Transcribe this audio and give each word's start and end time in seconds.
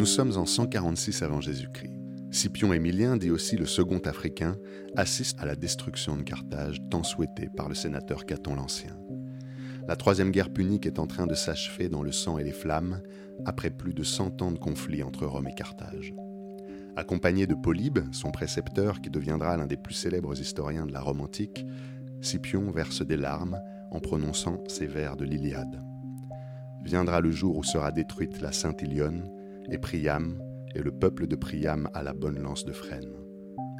Nous 0.00 0.06
sommes 0.06 0.36
en 0.38 0.46
146 0.46 1.22
avant 1.22 1.42
Jésus-Christ. 1.42 1.92
Scipion 2.30 2.72
Émilien, 2.72 3.18
dit 3.18 3.30
aussi 3.30 3.56
le 3.56 3.66
second 3.66 3.98
africain, 3.98 4.56
assiste 4.96 5.38
à 5.40 5.44
la 5.44 5.56
destruction 5.56 6.16
de 6.16 6.22
Carthage 6.22 6.80
tant 6.90 7.02
souhaitée 7.02 7.50
par 7.54 7.68
le 7.68 7.74
sénateur 7.74 8.24
Caton 8.24 8.54
l'Ancien. 8.54 8.96
La 9.88 9.96
troisième 9.96 10.30
guerre 10.30 10.54
punique 10.54 10.86
est 10.86 10.98
en 10.98 11.06
train 11.06 11.26
de 11.26 11.34
s'achever 11.34 11.90
dans 11.90 12.02
le 12.02 12.12
sang 12.12 12.38
et 12.38 12.44
les 12.44 12.52
flammes 12.52 13.02
après 13.44 13.68
plus 13.68 13.92
de 13.92 14.04
100 14.04 14.40
ans 14.40 14.52
de 14.52 14.58
conflit 14.58 15.02
entre 15.02 15.26
Rome 15.26 15.48
et 15.48 15.54
Carthage. 15.54 16.14
Accompagné 16.96 17.46
de 17.46 17.54
Polybe, 17.54 17.98
son 18.12 18.30
précepteur 18.30 19.02
qui 19.02 19.10
deviendra 19.10 19.56
l'un 19.58 19.66
des 19.66 19.76
plus 19.76 19.94
célèbres 19.94 20.40
historiens 20.40 20.86
de 20.86 20.92
la 20.92 21.00
Rome 21.02 21.20
antique, 21.20 21.66
Scipion 22.22 22.70
verse 22.70 23.02
des 23.02 23.18
larmes 23.18 23.60
en 23.90 24.00
prononçant 24.00 24.62
ces 24.68 24.86
vers 24.86 25.16
de 25.16 25.24
l'Iliade. 25.24 25.82
Viendra 26.82 27.20
le 27.20 27.30
jour 27.30 27.56
où 27.56 27.62
sera 27.62 27.92
détruite 27.92 28.40
la 28.40 28.52
Sainte 28.52 28.82
Ilione, 28.82 29.28
et 29.70 29.78
Priam, 29.78 30.40
et 30.74 30.80
le 30.80 30.90
peuple 30.90 31.26
de 31.26 31.36
Priam 31.36 31.88
a 31.94 32.02
la 32.02 32.12
bonne 32.12 32.38
lance 32.38 32.64
de 32.64 32.72
frêne. 32.72 33.12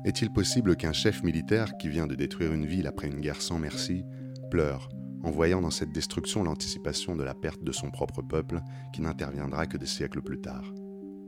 Est-il 0.05 0.33
possible 0.33 0.77
qu'un 0.77 0.93
chef 0.93 1.23
militaire 1.23 1.77
qui 1.79 1.89
vient 1.89 2.07
de 2.07 2.15
détruire 2.15 2.53
une 2.53 2.67
ville 2.67 2.87
après 2.87 3.09
une 3.09 3.21
guerre 3.21 3.43
sans 3.43 3.59
merci 3.59 4.05
pleure 4.51 4.89
en 5.23 5.31
voyant 5.31 5.61
dans 5.61 5.71
cette 5.71 5.93
destruction 5.93 6.43
l'anticipation 6.43 7.15
de 7.15 7.23
la 7.23 7.35
perte 7.35 7.63
de 7.63 7.73
son 7.73 7.91
propre 7.91 8.23
peuple 8.23 8.61
qui 8.95 9.03
n'interviendra 9.03 9.67
que 9.67 9.77
des 9.77 9.87
siècles 9.87 10.23
plus 10.23 10.41
tard? 10.41 10.73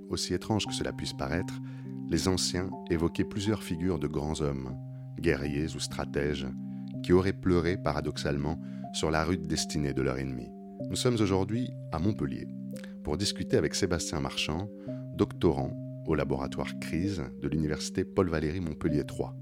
Aussi 0.08 0.32
étrange 0.32 0.66
que 0.66 0.72
cela 0.72 0.92
puisse 0.92 1.12
paraître, 1.12 1.54
les 2.08 2.28
anciens 2.28 2.70
évoquaient 2.90 3.24
plusieurs 3.24 3.62
figures 3.62 3.98
de 3.98 4.06
grands 4.06 4.40
hommes, 4.40 4.76
guerriers 5.20 5.74
ou 5.74 5.78
stratèges, 5.78 6.46
qui 7.02 7.12
auraient 7.12 7.32
pleuré 7.32 7.76
paradoxalement 7.76 8.58
sur 8.92 9.10
la 9.10 9.24
rude 9.24 9.46
destinée 9.46 9.92
de 9.92 10.02
leur 10.02 10.18
ennemi. 10.18 10.48
Nous 10.88 10.96
sommes 10.96 11.20
aujourd'hui 11.20 11.70
à 11.92 11.98
Montpellier 11.98 12.46
pour 13.02 13.16
discuter 13.16 13.56
avec 13.56 13.74
Sébastien 13.74 14.20
Marchand, 14.20 14.68
doctorant 15.14 15.76
au 16.06 16.14
laboratoire 16.14 16.78
Crise 16.80 17.22
de 17.40 17.48
l'université 17.48 18.04
Paul-Valéry 18.04 18.60
Montpellier 18.60 19.04
3. 19.04 19.34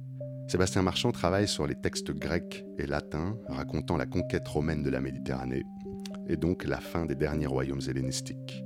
Sébastien 0.48 0.82
Marchand 0.82 1.12
travaille 1.12 1.48
sur 1.48 1.66
les 1.66 1.74
textes 1.74 2.10
grecs 2.10 2.64
et 2.78 2.86
latins 2.86 3.36
racontant 3.48 3.96
la 3.96 4.06
conquête 4.06 4.48
romaine 4.48 4.82
de 4.82 4.90
la 4.90 5.00
Méditerranée 5.00 5.64
et 6.28 6.36
donc 6.36 6.64
la 6.64 6.80
fin 6.80 7.06
des 7.06 7.14
derniers 7.14 7.46
royaumes 7.46 7.82
hellénistiques. 7.88 8.64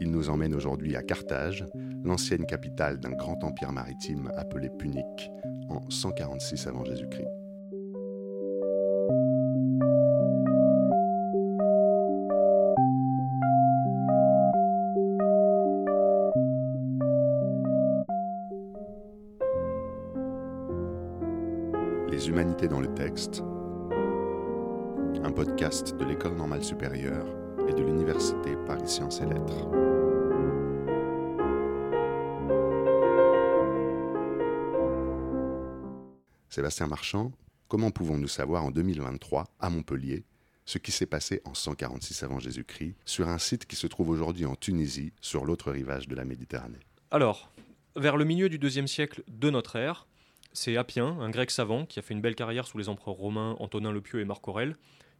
Il 0.00 0.10
nous 0.10 0.30
emmène 0.30 0.54
aujourd'hui 0.54 0.96
à 0.96 1.02
Carthage, 1.02 1.64
l'ancienne 2.02 2.46
capitale 2.46 2.98
d'un 2.98 3.12
grand 3.12 3.44
empire 3.44 3.72
maritime 3.72 4.32
appelé 4.36 4.68
Punique 4.68 5.30
en 5.68 5.88
146 5.90 6.66
avant 6.66 6.84
Jésus-Christ. 6.84 7.41
Les 22.12 22.28
humanités 22.28 22.68
dans 22.68 22.80
le 22.80 22.92
texte, 22.92 23.42
un 25.24 25.32
podcast 25.32 25.96
de 25.96 26.04
l'École 26.04 26.34
normale 26.34 26.62
supérieure 26.62 27.26
et 27.66 27.72
de 27.72 27.82
l'Université 27.82 28.54
Paris 28.66 28.86
Sciences 28.86 29.22
et 29.22 29.24
Lettres. 29.24 29.70
Sébastien 36.50 36.86
Marchand, 36.86 37.32
comment 37.66 37.90
pouvons-nous 37.90 38.28
savoir 38.28 38.62
en 38.62 38.70
2023, 38.70 39.46
à 39.58 39.70
Montpellier, 39.70 40.26
ce 40.66 40.76
qui 40.76 40.92
s'est 40.92 41.06
passé 41.06 41.40
en 41.46 41.54
146 41.54 42.24
avant 42.24 42.40
Jésus-Christ, 42.40 42.94
sur 43.06 43.26
un 43.26 43.38
site 43.38 43.64
qui 43.64 43.76
se 43.76 43.86
trouve 43.86 44.10
aujourd'hui 44.10 44.44
en 44.44 44.54
Tunisie, 44.54 45.14
sur 45.22 45.46
l'autre 45.46 45.72
rivage 45.72 46.08
de 46.08 46.14
la 46.14 46.26
Méditerranée? 46.26 46.80
Alors, 47.10 47.50
vers 47.96 48.18
le 48.18 48.26
milieu 48.26 48.50
du 48.50 48.58
deuxième 48.58 48.86
siècle 48.86 49.22
de 49.28 49.48
notre 49.48 49.76
ère, 49.76 50.06
c'est 50.52 50.76
Appien, 50.76 51.18
un 51.20 51.30
grec 51.30 51.50
savant 51.50 51.86
qui 51.86 51.98
a 51.98 52.02
fait 52.02 52.14
une 52.14 52.20
belle 52.20 52.34
carrière 52.34 52.66
sous 52.66 52.78
les 52.78 52.88
empereurs 52.88 53.14
romains 53.14 53.56
Antonin 53.58 53.92
le 53.92 54.00
Pieux 54.00 54.20
et 54.20 54.24
Marc 54.24 54.46
Aurèle, 54.48 54.76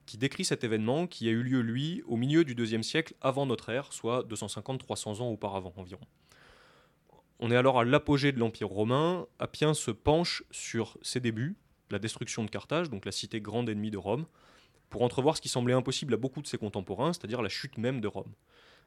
qui 0.07 0.19
décrit 0.19 0.45
cet 0.45 0.65
événement 0.65 1.07
qui 1.07 1.29
a 1.29 1.31
eu 1.31 1.43
lieu, 1.43 1.61
lui, 1.61 2.03
au 2.07 2.17
milieu 2.17 2.45
du 2.45 2.55
deuxième 2.55 2.83
siècle 2.83 3.15
avant 3.21 3.47
notre 3.47 3.69
ère, 3.69 3.93
soit 3.93 4.27
250-300 4.29 5.21
ans 5.21 5.29
auparavant 5.29 5.73
environ. 5.77 6.05
On 7.39 7.51
est 7.51 7.57
alors 7.57 7.81
à 7.81 7.85
l'apogée 7.85 8.33
de 8.33 8.39
l'Empire 8.39 8.69
romain. 8.69 9.27
Appien 9.39 9.75
se 9.75 9.91
penche 9.91 10.45
sur 10.51 10.99
ses 11.03 11.21
débuts, 11.21 11.57
la 11.91 11.99
destruction 11.99 12.45
de 12.45 12.51
Carthage, 12.51 12.91
donc 12.91 13.05
la 13.05 13.13
cité 13.13 13.41
grande 13.41 13.69
ennemie 13.69 13.91
de 13.91 13.99
Rome, 13.99 14.27
pour 14.91 15.03
entrevoir 15.03 15.37
ce 15.37 15.43
qui 15.43 15.49
semblait 15.49 15.75
impossible 15.75 16.15
à 16.15 16.17
beaucoup 16.17 16.43
de 16.43 16.47
ses 16.47 16.59
contemporains, 16.59 17.13
c'est-à-dire 17.13 17.43
la 17.43 17.49
chute 17.49 17.79
même 17.79 18.01
de 18.01 18.09
Rome. 18.09 18.33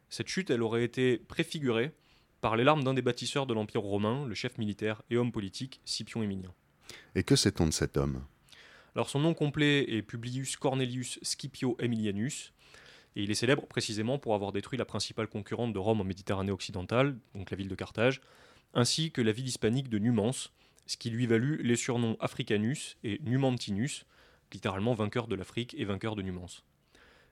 Cette 0.10 0.28
chute, 0.28 0.50
elle 0.50 0.62
aurait 0.62 0.84
été 0.84 1.18
préfigurée 1.18 1.92
par 2.46 2.56
les 2.56 2.64
larmes 2.64 2.84
d'un 2.84 2.94
des 2.94 3.02
bâtisseurs 3.02 3.48
de 3.48 3.56
l'Empire 3.56 3.82
romain, 3.82 4.28
le 4.28 4.36
chef 4.36 4.60
militaire 4.60 5.02
et 5.10 5.18
homme 5.18 5.32
politique 5.32 5.82
Scipion 5.84 6.22
Émilien. 6.22 6.54
Et 7.16 7.24
que 7.24 7.36
sait-on 7.36 7.66
de 7.66 7.72
cet 7.72 7.98
homme? 7.98 8.24
Alors 8.94 9.10
son 9.10 9.20
nom 9.20 9.34
complet 9.34 9.84
est 9.92 10.04
Publius 10.04 10.56
Cornelius 10.56 11.18
Scipio 11.24 11.76
Aemilianus, 11.80 12.54
et 13.16 13.24
il 13.24 13.32
est 13.32 13.34
célèbre 13.34 13.66
précisément 13.66 14.20
pour 14.20 14.36
avoir 14.36 14.52
détruit 14.52 14.78
la 14.78 14.86
principale 14.86 15.26
concurrente 15.26 15.74
de 15.74 15.80
Rome 15.80 16.02
en 16.02 16.04
Méditerranée 16.04 16.52
occidentale, 16.52 17.18
donc 17.34 17.50
la 17.50 17.58
ville 17.58 17.68
de 17.68 17.74
Carthage, 17.74 18.22
ainsi 18.76 19.12
que 19.12 19.22
la 19.22 19.32
ville 19.32 19.48
hispanique 19.48 19.90
de 19.90 19.98
Numance, 19.98 20.54
ce 20.86 20.98
qui 20.98 21.10
lui 21.10 21.26
valut 21.26 21.60
les 21.64 21.76
surnoms 21.76 22.16
Africanus 22.20 22.96
et 23.04 23.20
Numantinus, 23.24 24.06
littéralement 24.54 24.94
vainqueur 24.94 25.28
de 25.28 25.34
l'Afrique 25.34 25.74
et 25.80 25.86
vainqueur 25.86 26.16
de 26.16 26.22
Numance. 26.22 26.64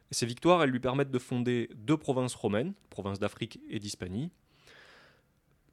ces 0.10 0.26
victoires, 0.26 0.64
elles 0.64 0.72
lui 0.72 0.80
permettent 0.80 1.12
de 1.12 1.20
fonder 1.20 1.70
deux 1.76 1.98
provinces 1.98 2.34
romaines, 2.34 2.74
provinces 2.90 3.20
d'Afrique 3.20 3.60
et 3.70 3.78
d'Hispanie. 3.78 4.32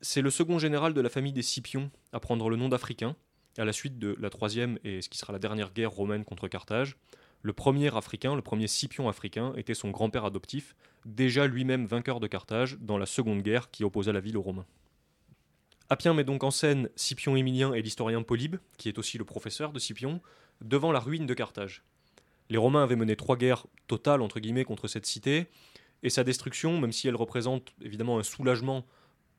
C'est 0.02 0.22
le 0.22 0.30
second 0.30 0.58
général 0.58 0.94
de 0.94 1.00
la 1.02 1.10
famille 1.10 1.34
des 1.34 1.42
Scipions 1.42 1.90
à 2.12 2.20
prendre 2.20 2.48
le 2.48 2.56
nom 2.56 2.70
d'Africain, 2.70 3.16
à 3.58 3.66
la 3.66 3.72
suite 3.72 3.98
de 3.98 4.16
la 4.18 4.30
troisième 4.30 4.78
et 4.82 5.02
ce 5.02 5.10
qui 5.10 5.18
sera 5.18 5.32
la 5.32 5.38
dernière 5.38 5.74
guerre 5.74 5.90
romaine 5.90 6.24
contre 6.24 6.48
Carthage. 6.48 6.96
Le 7.42 7.52
premier 7.52 7.94
africain, 7.94 8.34
le 8.34 8.40
premier 8.40 8.66
Scipion 8.66 9.10
africain, 9.10 9.52
était 9.56 9.74
son 9.74 9.90
grand-père 9.90 10.24
adoptif, 10.24 10.74
déjà 11.04 11.46
lui-même 11.46 11.84
vainqueur 11.84 12.18
de 12.18 12.26
Carthage 12.26 12.78
dans 12.80 12.96
la 12.96 13.04
seconde 13.04 13.42
guerre 13.42 13.70
qui 13.70 13.84
opposa 13.84 14.10
la 14.10 14.20
ville 14.20 14.38
aux 14.38 14.42
Romains. 14.42 14.64
Appien 15.90 16.14
met 16.14 16.24
donc 16.24 16.44
en 16.44 16.50
scène 16.50 16.88
Scipion 16.96 17.36
Émilien 17.36 17.74
et 17.74 17.82
l'historien 17.82 18.22
Polybe, 18.22 18.56
qui 18.78 18.88
est 18.88 18.98
aussi 18.98 19.18
le 19.18 19.24
professeur 19.26 19.70
de 19.70 19.78
Scipion, 19.78 20.22
devant 20.62 20.92
la 20.92 21.00
ruine 21.00 21.26
de 21.26 21.34
Carthage. 21.34 21.82
Les 22.48 22.58
Romains 22.58 22.84
avaient 22.84 22.96
mené 22.96 23.16
trois 23.16 23.36
guerres 23.36 23.66
totales 23.86 24.22
entre 24.22 24.40
guillemets 24.40 24.64
contre 24.64 24.88
cette 24.88 25.04
cité, 25.04 25.48
et 26.02 26.08
sa 26.08 26.24
destruction, 26.24 26.80
même 26.80 26.92
si 26.92 27.06
elle 27.06 27.16
représente 27.16 27.74
évidemment 27.82 28.18
un 28.18 28.22
soulagement 28.22 28.86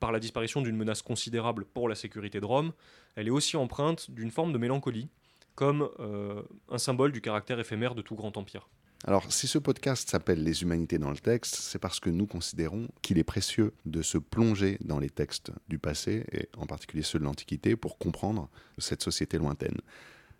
par 0.02 0.10
la 0.10 0.18
disparition 0.18 0.62
d'une 0.62 0.74
menace 0.74 1.00
considérable 1.00 1.64
pour 1.64 1.88
la 1.88 1.94
sécurité 1.94 2.40
de 2.40 2.44
Rome, 2.44 2.72
elle 3.14 3.28
est 3.28 3.30
aussi 3.30 3.56
empreinte 3.56 4.10
d'une 4.10 4.32
forme 4.32 4.52
de 4.52 4.58
mélancolie, 4.58 5.08
comme 5.54 5.88
euh, 6.00 6.42
un 6.68 6.78
symbole 6.78 7.12
du 7.12 7.20
caractère 7.20 7.60
éphémère 7.60 7.94
de 7.94 8.02
tout 8.02 8.16
grand 8.16 8.36
empire. 8.36 8.68
Alors, 9.04 9.32
si 9.32 9.46
ce 9.46 9.58
podcast 9.58 10.10
s'appelle 10.10 10.42
Les 10.42 10.62
humanités 10.62 10.98
dans 10.98 11.12
le 11.12 11.18
texte, 11.18 11.54
c'est 11.54 11.78
parce 11.78 12.00
que 12.00 12.10
nous 12.10 12.26
considérons 12.26 12.88
qu'il 13.00 13.16
est 13.16 13.24
précieux 13.24 13.74
de 13.86 14.02
se 14.02 14.18
plonger 14.18 14.76
dans 14.80 14.98
les 14.98 15.08
textes 15.08 15.52
du 15.68 15.78
passé, 15.78 16.24
et 16.32 16.48
en 16.56 16.66
particulier 16.66 17.04
ceux 17.04 17.20
de 17.20 17.24
l'Antiquité, 17.24 17.76
pour 17.76 17.96
comprendre 17.96 18.50
cette 18.78 19.04
société 19.04 19.38
lointaine. 19.38 19.78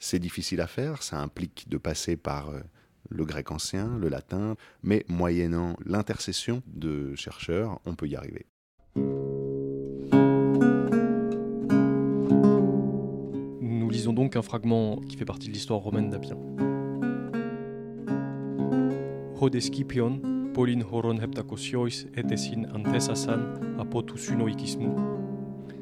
C'est 0.00 0.18
difficile 0.18 0.60
à 0.60 0.66
faire, 0.66 1.04
ça 1.04 1.20
implique 1.20 1.68
de 1.68 1.78
passer 1.78 2.16
par 2.16 2.48
euh, 2.48 2.62
le 3.10 3.24
grec 3.24 3.52
ancien, 3.52 3.96
le 3.96 4.08
latin, 4.08 4.56
mais 4.82 5.04
moyennant 5.06 5.76
l'intercession 5.86 6.64
de 6.66 7.14
chercheurs, 7.14 7.78
on 7.84 7.94
peut 7.94 8.08
y 8.08 8.16
arriver. 8.16 8.46
Donc 14.12 14.36
un 14.36 14.42
fragment 14.42 14.96
qui 15.08 15.16
fait 15.16 15.24
partie 15.24 15.48
de 15.48 15.54
l'histoire 15.54 15.80
romaine 15.80 16.10
d'Appien. 16.10 16.36
Hodescipion, 19.40 20.20
polin 20.52 20.82
horon 20.82 21.18
heptakosiois 21.18 22.04
etesin 22.14 22.66
anthesasan 22.74 23.41
apotusunoikismu. 23.78 24.91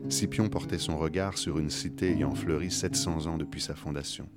Scipion 0.08 0.48
portait 0.48 0.78
son 0.78 0.96
regard 0.96 1.38
sur 1.38 1.58
une 1.58 1.70
cité 1.70 2.12
ayant 2.12 2.34
fleuri 2.36 2.70
700 2.70 3.26
ans 3.26 3.36
depuis 3.36 3.60
sa 3.60 3.74
fondation. 3.74 4.28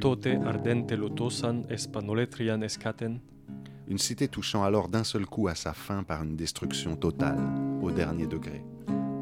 Tote 0.00 0.26
ardente 0.46 0.92
lotosan 0.92 1.64
espanoletrian 1.68 2.62
escaten. 2.62 3.20
Une 3.88 3.98
cité 3.98 4.26
touchant 4.26 4.62
alors 4.62 4.88
d'un 4.88 5.04
seul 5.04 5.26
coup 5.26 5.48
à 5.48 5.54
sa 5.54 5.74
fin 5.74 6.02
par 6.02 6.22
une 6.22 6.34
destruction 6.34 6.96
totale, 6.96 7.38
au 7.82 7.90
dernier 7.90 8.26
degré. 8.26 8.64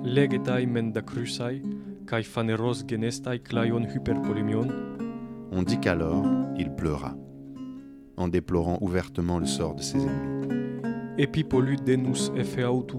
Legetai 0.05 0.67
mendacrusai, 0.67 1.61
kai 2.13 2.23
genestai. 2.87 3.41
On 5.51 5.63
dit 5.63 5.81
qu'alors 5.81 6.27
il 6.59 6.71
pleura, 6.71 7.17
en 8.19 8.29
déplorant 8.29 8.77
ouvertement 8.83 9.39
le 9.39 9.47
sort 9.47 9.75
de 9.75 9.81
ses 9.81 9.97
ennemis. 9.97 10.47
Denus 11.87 12.31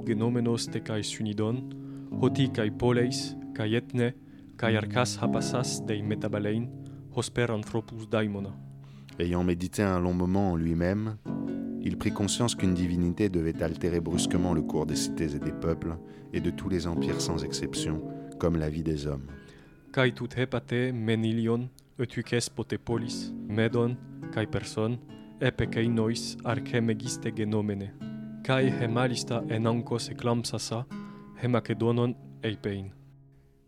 genomenos 0.08 0.68
te 0.72 0.80
kai 0.80 1.04
sunidon, 1.04 1.70
hoti 2.22 2.50
kai 2.50 2.72
poleis, 2.72 3.36
kai 3.54 3.76
etne, 3.76 4.16
kai 4.58 4.76
arcas 4.78 5.20
hapasas 5.22 5.84
dei 5.86 6.02
metabalein, 6.02 6.66
hosper 7.16 7.52
anthropus 7.52 8.10
daimona. 8.10 8.56
Ayant 9.20 9.44
médité 9.44 9.84
un 9.84 10.00
long 10.00 10.16
moment 10.16 10.54
en 10.54 10.56
lui-même, 10.56 11.18
il 11.84 11.98
prit 11.98 12.12
conscience 12.12 12.56
qu'une 12.56 12.74
divinité 12.74 13.30
devait 13.30 13.62
altérer 13.62 14.00
brusquement 14.00 14.56
le 14.56 14.64
cours 14.64 14.88
des 14.88 14.96
cités 14.96 15.36
et 15.36 15.40
des 15.40 15.52
peuples, 15.52 15.98
et 16.34 16.42
de 16.42 16.50
tous 16.50 16.70
les 16.70 16.88
empires 16.88 17.22
sans 17.22 17.44
exception, 17.44 18.02
comme 18.44 18.58
la 18.58 18.70
vie 18.70 18.84
des 18.84 19.08
hommes. 19.08 19.28
Kai 19.94 20.12
tout 20.12 20.28
hepate 20.36 20.92
menilion, 20.92 21.70
etuces 21.98 22.50
potepolis, 22.50 23.32
medon, 23.48 23.96
kai 24.34 24.48
person, 24.48 24.98
epekei 25.40 25.88
nois 25.88 26.36
archemegiste 26.44 27.32
genomene. 27.38 27.94
Kai 28.44 28.68
hemalista 28.68 29.46
enankos 29.50 30.10
eclamsasa, 30.12 30.86
hemakedonon 31.42 32.18
eipein. 32.44 32.90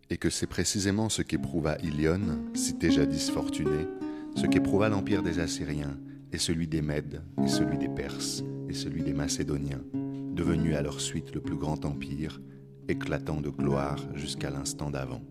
Et 0.10 0.18
que 0.18 0.30
c'est 0.30 0.45
précisément 0.48 1.07
ce 1.07 1.22
qu'éprouva 1.22 1.77
Ilion, 1.81 2.44
cité 2.54 2.92
jadis 2.92 3.31
fortunée, 3.31 3.88
ce 4.36 4.45
qu'éprouva 4.45 4.89
l'empire 4.89 5.24
des 5.24 5.39
Assyriens, 5.39 5.98
et 6.33 6.38
celui 6.38 6.68
des 6.68 6.81
Mèdes, 6.81 7.24
et 7.42 7.48
celui 7.48 7.77
des 7.77 7.88
Perses, 7.88 8.44
et 8.68 8.74
celui 8.74 9.04
des 9.04 9.13
Macédoniens, 9.13 9.83
devenu 9.94 10.75
à 10.75 10.81
leur 10.81 11.00
suite 11.00 11.33
le 11.33 11.39
plus 11.39 11.56
grand 11.56 11.86
empire, 11.86 12.42
éclatant 12.88 13.42
de 13.42 13.50
gloire 13.50 13.98
jusqu'à 14.14 14.50
l'instant 14.50 14.90
d'avant. 14.90 15.22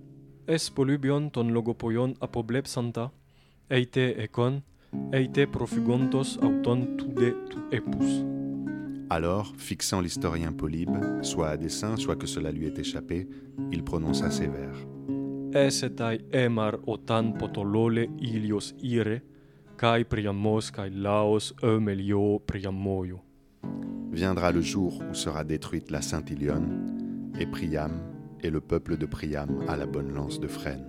Es 0.47 0.71
polubion 0.71 1.31
ton 1.31 1.49
logopoion 1.49 2.15
apobleb 2.21 2.67
santa, 2.67 3.11
eite 3.71 4.15
econ, 4.19 4.63
eite 5.13 5.47
profugontos 5.47 6.39
auton 6.43 6.97
tude 6.99 7.35
tu 7.49 7.59
epus. 7.71 8.25
Alors, 9.11 9.55
fixant 9.57 10.01
l'historien 10.01 10.53
Polybe, 10.53 11.23
soit 11.23 11.49
à 11.51 11.57
dessein, 11.57 11.97
soit 11.97 12.17
que 12.17 12.27
cela 12.27 12.51
lui 12.51 12.67
ait 12.67 12.79
échappé, 12.79 13.29
il 13.71 13.85
prononça 13.85 14.31
ces 14.31 14.49
vers. 14.49 14.77
Esetai 15.55 16.25
emar 16.33 16.79
otan 16.87 17.33
potolole 17.39 18.09
ilios 18.19 18.75
ire, 18.83 19.23
kai 19.79 20.05
priamos 20.05 20.73
kai 20.73 20.91
laos 20.91 21.55
eumelio 21.63 22.41
priamoio. 22.41 23.21
Viendra 24.11 24.51
le 24.53 24.61
jour 24.61 25.01
où 25.09 25.15
sera 25.15 25.45
détruite 25.45 25.91
la 25.91 26.03
Saint-Ilion, 26.03 26.63
et 27.39 27.47
Priam, 27.47 27.93
et 28.41 28.51
le 28.51 28.61
peuple 28.61 28.97
de 28.97 29.07
Priam 29.07 29.65
à 29.69 29.77
la 29.77 29.87
bonne 29.87 30.13
lance 30.13 30.41
de 30.41 30.49
frêne. 30.49 30.87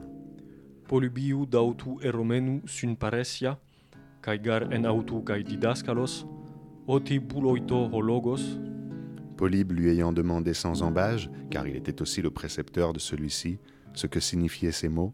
Polybiu 0.87 1.45
dautu 1.45 1.97
eromenu 2.01 2.61
sun 2.67 2.95
paresia, 2.95 3.57
kai 4.21 4.39
gar 4.39 4.69
en 4.71 4.85
autu 4.85 5.23
kai 5.23 5.43
didaskalos, 5.43 6.25
oti 6.87 7.19
buloito 7.19 7.89
hologos, 7.91 8.59
Polybe 9.37 9.73
lui 9.73 9.89
ayant 9.89 10.13
demandé 10.13 10.53
sans 10.53 10.81
embâge, 10.81 11.29
car 11.49 11.67
il 11.67 11.75
était 11.75 12.01
aussi 12.01 12.21
le 12.21 12.31
précepteur 12.31 12.93
de 12.93 12.99
celui-ci, 12.99 13.59
ce 13.93 14.07
que 14.07 14.21
signifiaient 14.21 14.71
ces 14.71 14.87
mots, 14.87 15.13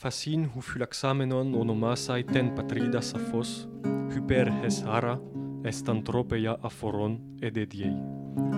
Facin 0.00 0.48
hu 0.56 0.62
phulaxamenon 0.62 1.52
onomasai 1.52 2.24
ten 2.24 2.54
patrida 2.54 3.02
saphos, 3.02 3.68
hyper 4.16 4.48
hes 4.64 4.82
hara, 4.86 5.20
estantropeia 5.62 6.58
aphoron 6.62 7.20
edediei. 7.42 7.92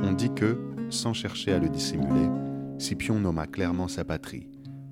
on 0.04 0.12
dit 0.12 0.32
que, 0.34 0.71
sans 0.92 1.12
chercher 1.12 1.52
à 1.52 1.58
le 1.58 1.68
dissimuler, 1.68 2.28
Scipion 2.78 3.18
nomma 3.18 3.46
clairement 3.46 3.88
sa 3.88 4.04
patrie, 4.04 4.48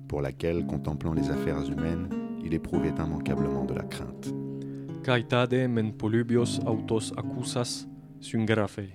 pour 0.07 0.21
laquelle, 0.21 0.65
contemplant 0.65 1.13
les 1.13 1.29
affaires 1.29 1.63
humaines, 1.69 2.09
il 2.43 2.53
éprouvait 2.53 2.89
immanquablement 2.89 3.65
de 3.65 3.73
la 3.73 3.83
crainte. 3.83 4.33
Kai 5.03 5.25
tade 5.27 5.67
men 5.67 5.93
polybios 5.97 6.59
autos 6.65 7.11
accusas 7.17 7.87
sun 8.19 8.45
graphei. 8.45 8.93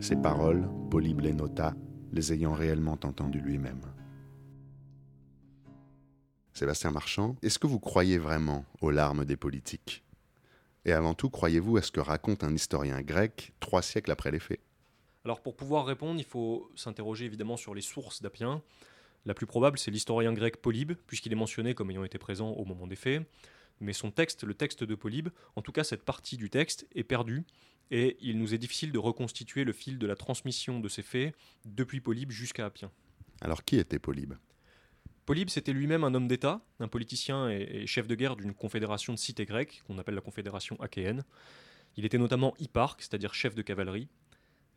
Ces 0.00 0.16
paroles, 0.16 0.68
Polybe 0.90 1.20
les 1.20 1.32
nota, 1.32 1.74
les 2.12 2.32
ayant 2.32 2.52
réellement 2.52 2.98
entendues 3.04 3.40
lui-même. 3.40 3.80
Sébastien 6.52 6.90
Marchand, 6.90 7.36
est-ce 7.42 7.58
que 7.58 7.66
vous 7.66 7.80
croyez 7.80 8.18
vraiment 8.18 8.64
aux 8.80 8.90
larmes 8.90 9.24
des 9.24 9.36
politiques? 9.36 10.04
Et 10.84 10.92
avant 10.92 11.14
tout, 11.14 11.30
croyez-vous 11.30 11.76
à 11.76 11.82
ce 11.82 11.90
que 11.90 12.00
raconte 12.00 12.44
un 12.44 12.54
historien 12.54 13.00
grec 13.00 13.54
trois 13.58 13.82
siècles 13.82 14.10
après 14.10 14.30
les 14.30 14.38
faits? 14.38 14.60
Alors 15.24 15.40
pour 15.40 15.56
pouvoir 15.56 15.86
répondre, 15.86 16.20
il 16.20 16.26
faut 16.26 16.70
s'interroger 16.74 17.24
évidemment 17.24 17.56
sur 17.56 17.74
les 17.74 17.80
sources 17.80 18.20
d'Apien. 18.20 18.62
La 19.24 19.32
plus 19.32 19.46
probable, 19.46 19.78
c'est 19.78 19.90
l'historien 19.90 20.34
grec 20.34 20.60
Polybe, 20.60 20.92
puisqu'il 21.06 21.32
est 21.32 21.36
mentionné 21.36 21.74
comme 21.74 21.90
ayant 21.90 22.04
été 22.04 22.18
présent 22.18 22.50
au 22.50 22.66
moment 22.66 22.86
des 22.86 22.96
faits. 22.96 23.26
Mais 23.80 23.94
son 23.94 24.10
texte, 24.10 24.44
le 24.44 24.52
texte 24.52 24.84
de 24.84 24.94
Polybe, 24.94 25.30
en 25.56 25.62
tout 25.62 25.72
cas 25.72 25.82
cette 25.82 26.04
partie 26.04 26.36
du 26.36 26.50
texte, 26.50 26.86
est 26.94 27.04
perdue, 27.04 27.44
et 27.90 28.18
il 28.20 28.38
nous 28.38 28.54
est 28.54 28.58
difficile 28.58 28.92
de 28.92 28.98
reconstituer 28.98 29.64
le 29.64 29.72
fil 29.72 29.98
de 29.98 30.06
la 30.06 30.14
transmission 30.14 30.78
de 30.78 30.88
ces 30.88 31.02
faits 31.02 31.34
depuis 31.64 32.00
Polybe 32.00 32.30
jusqu'à 32.30 32.66
Appien. 32.66 32.90
Alors 33.40 33.64
qui 33.64 33.78
était 33.78 33.98
Polybe? 33.98 34.34
Polybe, 35.24 35.48
c'était 35.48 35.72
lui-même 35.72 36.04
un 36.04 36.14
homme 36.14 36.28
d'État, 36.28 36.60
un 36.80 36.88
politicien 36.88 37.48
et, 37.48 37.62
et 37.62 37.86
chef 37.86 38.06
de 38.06 38.14
guerre 38.14 38.36
d'une 38.36 38.52
confédération 38.52 39.14
de 39.14 39.18
cités 39.18 39.46
grecques, 39.46 39.82
qu'on 39.86 39.96
appelle 39.96 40.14
la 40.14 40.20
confédération 40.20 40.78
achéenne. 40.80 41.24
Il 41.96 42.04
était 42.04 42.18
notamment 42.18 42.54
hipparque, 42.58 43.00
c'est-à-dire 43.00 43.32
chef 43.32 43.54
de 43.54 43.62
cavalerie. 43.62 44.08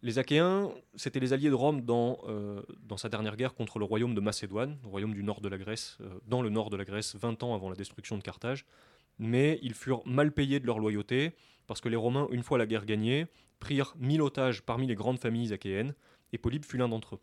Les 0.03 0.19
Achéens, 0.19 0.71
c'était 0.95 1.19
les 1.19 1.33
alliés 1.33 1.49
de 1.49 1.55
Rome 1.55 1.81
dans, 1.81 2.19
euh, 2.27 2.61
dans 2.83 2.97
sa 2.97 3.09
dernière 3.09 3.35
guerre 3.35 3.55
contre 3.55 3.79
le 3.79 3.85
royaume 3.85 4.13
de 4.13 4.21
Macédoine, 4.21 4.77
royaume 4.83 5.15
du 5.15 5.23
nord 5.23 5.41
de 5.41 5.49
la 5.49 5.57
Grèce, 5.57 5.97
euh, 6.01 6.19
dans 6.27 6.44
le 6.44 6.49
nord 6.49 6.69
de 6.69 6.77
la 6.77 6.85
Grèce, 6.85 7.15
20 7.15 7.41
ans 7.41 7.55
avant 7.55 7.69
la 7.69 7.75
destruction 7.75 8.15
de 8.15 8.21
Carthage. 8.21 8.65
Mais 9.17 9.57
ils 9.63 9.73
furent 9.73 10.05
mal 10.05 10.31
payés 10.31 10.59
de 10.59 10.67
leur 10.67 10.77
loyauté, 10.77 11.31
parce 11.65 11.81
que 11.81 11.89
les 11.89 11.95
Romains, 11.95 12.27
une 12.29 12.44
fois 12.44 12.59
la 12.59 12.67
guerre 12.67 12.85
gagnée, 12.85 13.25
prirent 13.59 13.95
1000 13.97 14.21
otages 14.21 14.61
parmi 14.61 14.85
les 14.85 14.94
grandes 14.94 15.17
familles 15.17 15.51
achéennes, 15.51 15.95
et 16.31 16.38
Polybe 16.38 16.63
fut 16.63 16.77
l'un 16.77 16.89
d'entre 16.89 17.15
eux. 17.15 17.19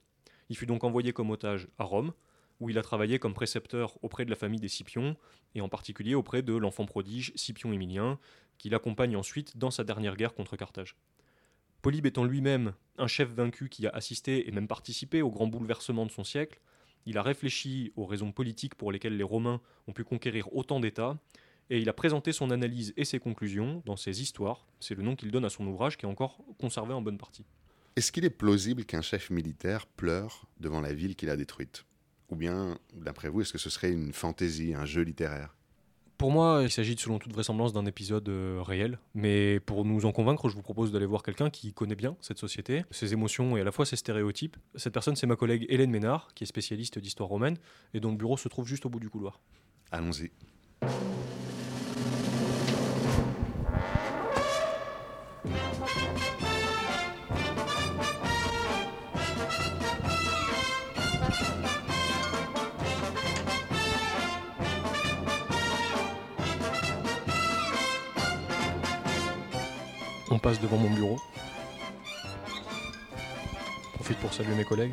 Il 0.49 0.57
fut 0.57 0.67
donc 0.67 0.83
envoyé 0.83 1.13
comme 1.13 1.31
otage 1.31 1.69
à 1.79 1.85
Rome, 1.85 2.13
où 2.59 2.71
il 2.71 2.79
a 2.79 2.83
travaillé 2.83 3.21
comme 3.21 3.35
précepteur 3.35 3.97
auprès 4.03 4.25
de 4.25 4.31
la 4.31 4.37
famille 4.37 4.61
des 4.61 4.69
Scipions, 4.69 5.17
et 5.55 5.61
en 5.61 5.69
particulier 5.69 6.17
auprès 6.17 6.43
de 6.43 6.55
l'enfant 6.55 6.87
prodige 6.87 7.33
Scipion 7.37 7.73
Émilien, 7.73 8.19
qui 8.59 8.69
l'accompagne 8.69 9.17
ensuite 9.17 9.57
dans 9.57 9.71
sa 9.71 9.85
dernière 9.85 10.17
guerre 10.17 10.35
contre 10.35 10.57
Carthage. 10.57 10.97
Polybe 11.85 12.07
étant 12.07 12.25
lui-même 12.25 12.73
un 12.97 13.07
chef 13.07 13.29
vaincu 13.29 13.69
qui 13.69 13.87
a 13.87 13.91
assisté 13.91 14.49
et 14.49 14.53
même 14.53 14.67
participé 14.67 15.21
au 15.21 15.29
grand 15.29 15.47
bouleversement 15.47 16.07
de 16.07 16.11
son 16.11 16.25
siècle, 16.25 16.59
il 17.05 17.19
a 17.19 17.23
réfléchi 17.23 17.93
aux 17.95 18.07
raisons 18.07 18.33
politiques 18.33 18.75
pour 18.75 18.91
lesquelles 18.91 19.19
les 19.19 19.23
Romains 19.23 19.61
ont 19.87 19.93
pu 19.93 20.03
conquérir 20.03 20.51
autant 20.57 20.81
d'États, 20.81 21.19
et 21.69 21.79
il 21.79 21.91
a 21.91 21.93
présenté 21.93 22.33
son 22.33 22.51
analyse 22.51 22.95
et 22.97 23.05
ses 23.05 23.19
conclusions 23.19 23.83
dans 23.85 23.97
ses 23.97 24.23
histoires, 24.23 24.67
c'est 24.81 24.95
le 24.95 25.03
nom 25.03 25.15
qu'il 25.15 25.31
donne 25.31 25.45
à 25.45 25.51
son 25.51 25.67
ouvrage 25.67 25.99
qui 25.99 26.07
est 26.07 26.09
encore 26.09 26.39
conservé 26.59 26.95
en 26.95 27.03
bonne 27.03 27.19
partie. 27.19 27.45
Est-ce 27.97 28.13
qu'il 28.13 28.25
est 28.25 28.31
plausible 28.31 28.87
qu'un 28.87 29.03
chef 29.03 29.29
militaire 29.29 29.87
pleure 29.87 30.47
devant 30.61 30.81
la 30.81 30.95
ville 30.95 31.17
qu'il 31.17 31.29
a 31.29 31.37
détruite? 31.37 31.85
Ou 32.31 32.37
bien, 32.37 32.79
d'après 32.95 33.29
vous, 33.29 33.43
est-ce 33.43 33.53
que 33.53 33.59
ce 33.59 33.69
serait 33.69 33.93
une 33.93 34.15
fantaisie, 34.15 34.73
un 34.73 34.87
jeu 34.87 35.03
littéraire? 35.03 35.55
Pour 36.17 36.31
moi, 36.31 36.61
il 36.63 36.71
s'agit 36.71 36.97
selon 36.97 37.19
toute 37.19 37.33
vraisemblance 37.33 37.73
d'un 37.73 37.87
épisode 37.87 38.29
euh, 38.29 38.63
réel, 38.63 38.99
mais 39.15 39.59
pour 39.59 39.85
nous 39.85 40.07
en 40.07 40.13
convaincre, 40.13 40.49
je 40.49 40.55
vous 40.55 40.63
propose 40.63 40.93
d'aller 40.93 41.07
voir 41.07 41.23
quelqu'un 41.23 41.51
qui 41.51 41.73
connaît 41.73 41.97
bien 41.97 42.17
cette 42.21 42.39
société, 42.39 42.85
ses 42.93 43.13
émotions 43.13 43.57
et 43.57 43.61
à 43.61 43.65
la 43.65 43.73
fois 43.73 43.85
ses 43.85 43.97
stéréotypes. 43.97 44.57
Cette 44.77 44.93
personne, 44.93 45.17
c'est 45.17 45.27
ma 45.27 45.37
collègue 45.37 45.67
Hélène 45.69 45.91
Ménard, 45.91 46.29
qui 46.35 46.45
est 46.45 46.47
spécialiste 46.47 46.99
d'histoire 47.01 47.29
romaine, 47.29 47.59
et 47.95 48.01
dont 48.01 48.11
le 48.11 48.17
bureau 48.17 48.37
se 48.37 48.49
trouve 48.49 48.67
juste 48.67 48.87
au 48.87 48.91
bout 48.91 49.01
du 49.01 49.11
couloir. 49.11 49.41
Allons-y. 49.91 50.31
On 70.35 70.39
passe 70.41 70.61
devant 70.61 70.79
mon 70.79 70.91
bureau. 70.91 71.21
Profite 73.95 74.19
pour 74.19 74.35
saluer 74.35 74.57
mes 74.57 74.65
collègues. 74.65 74.93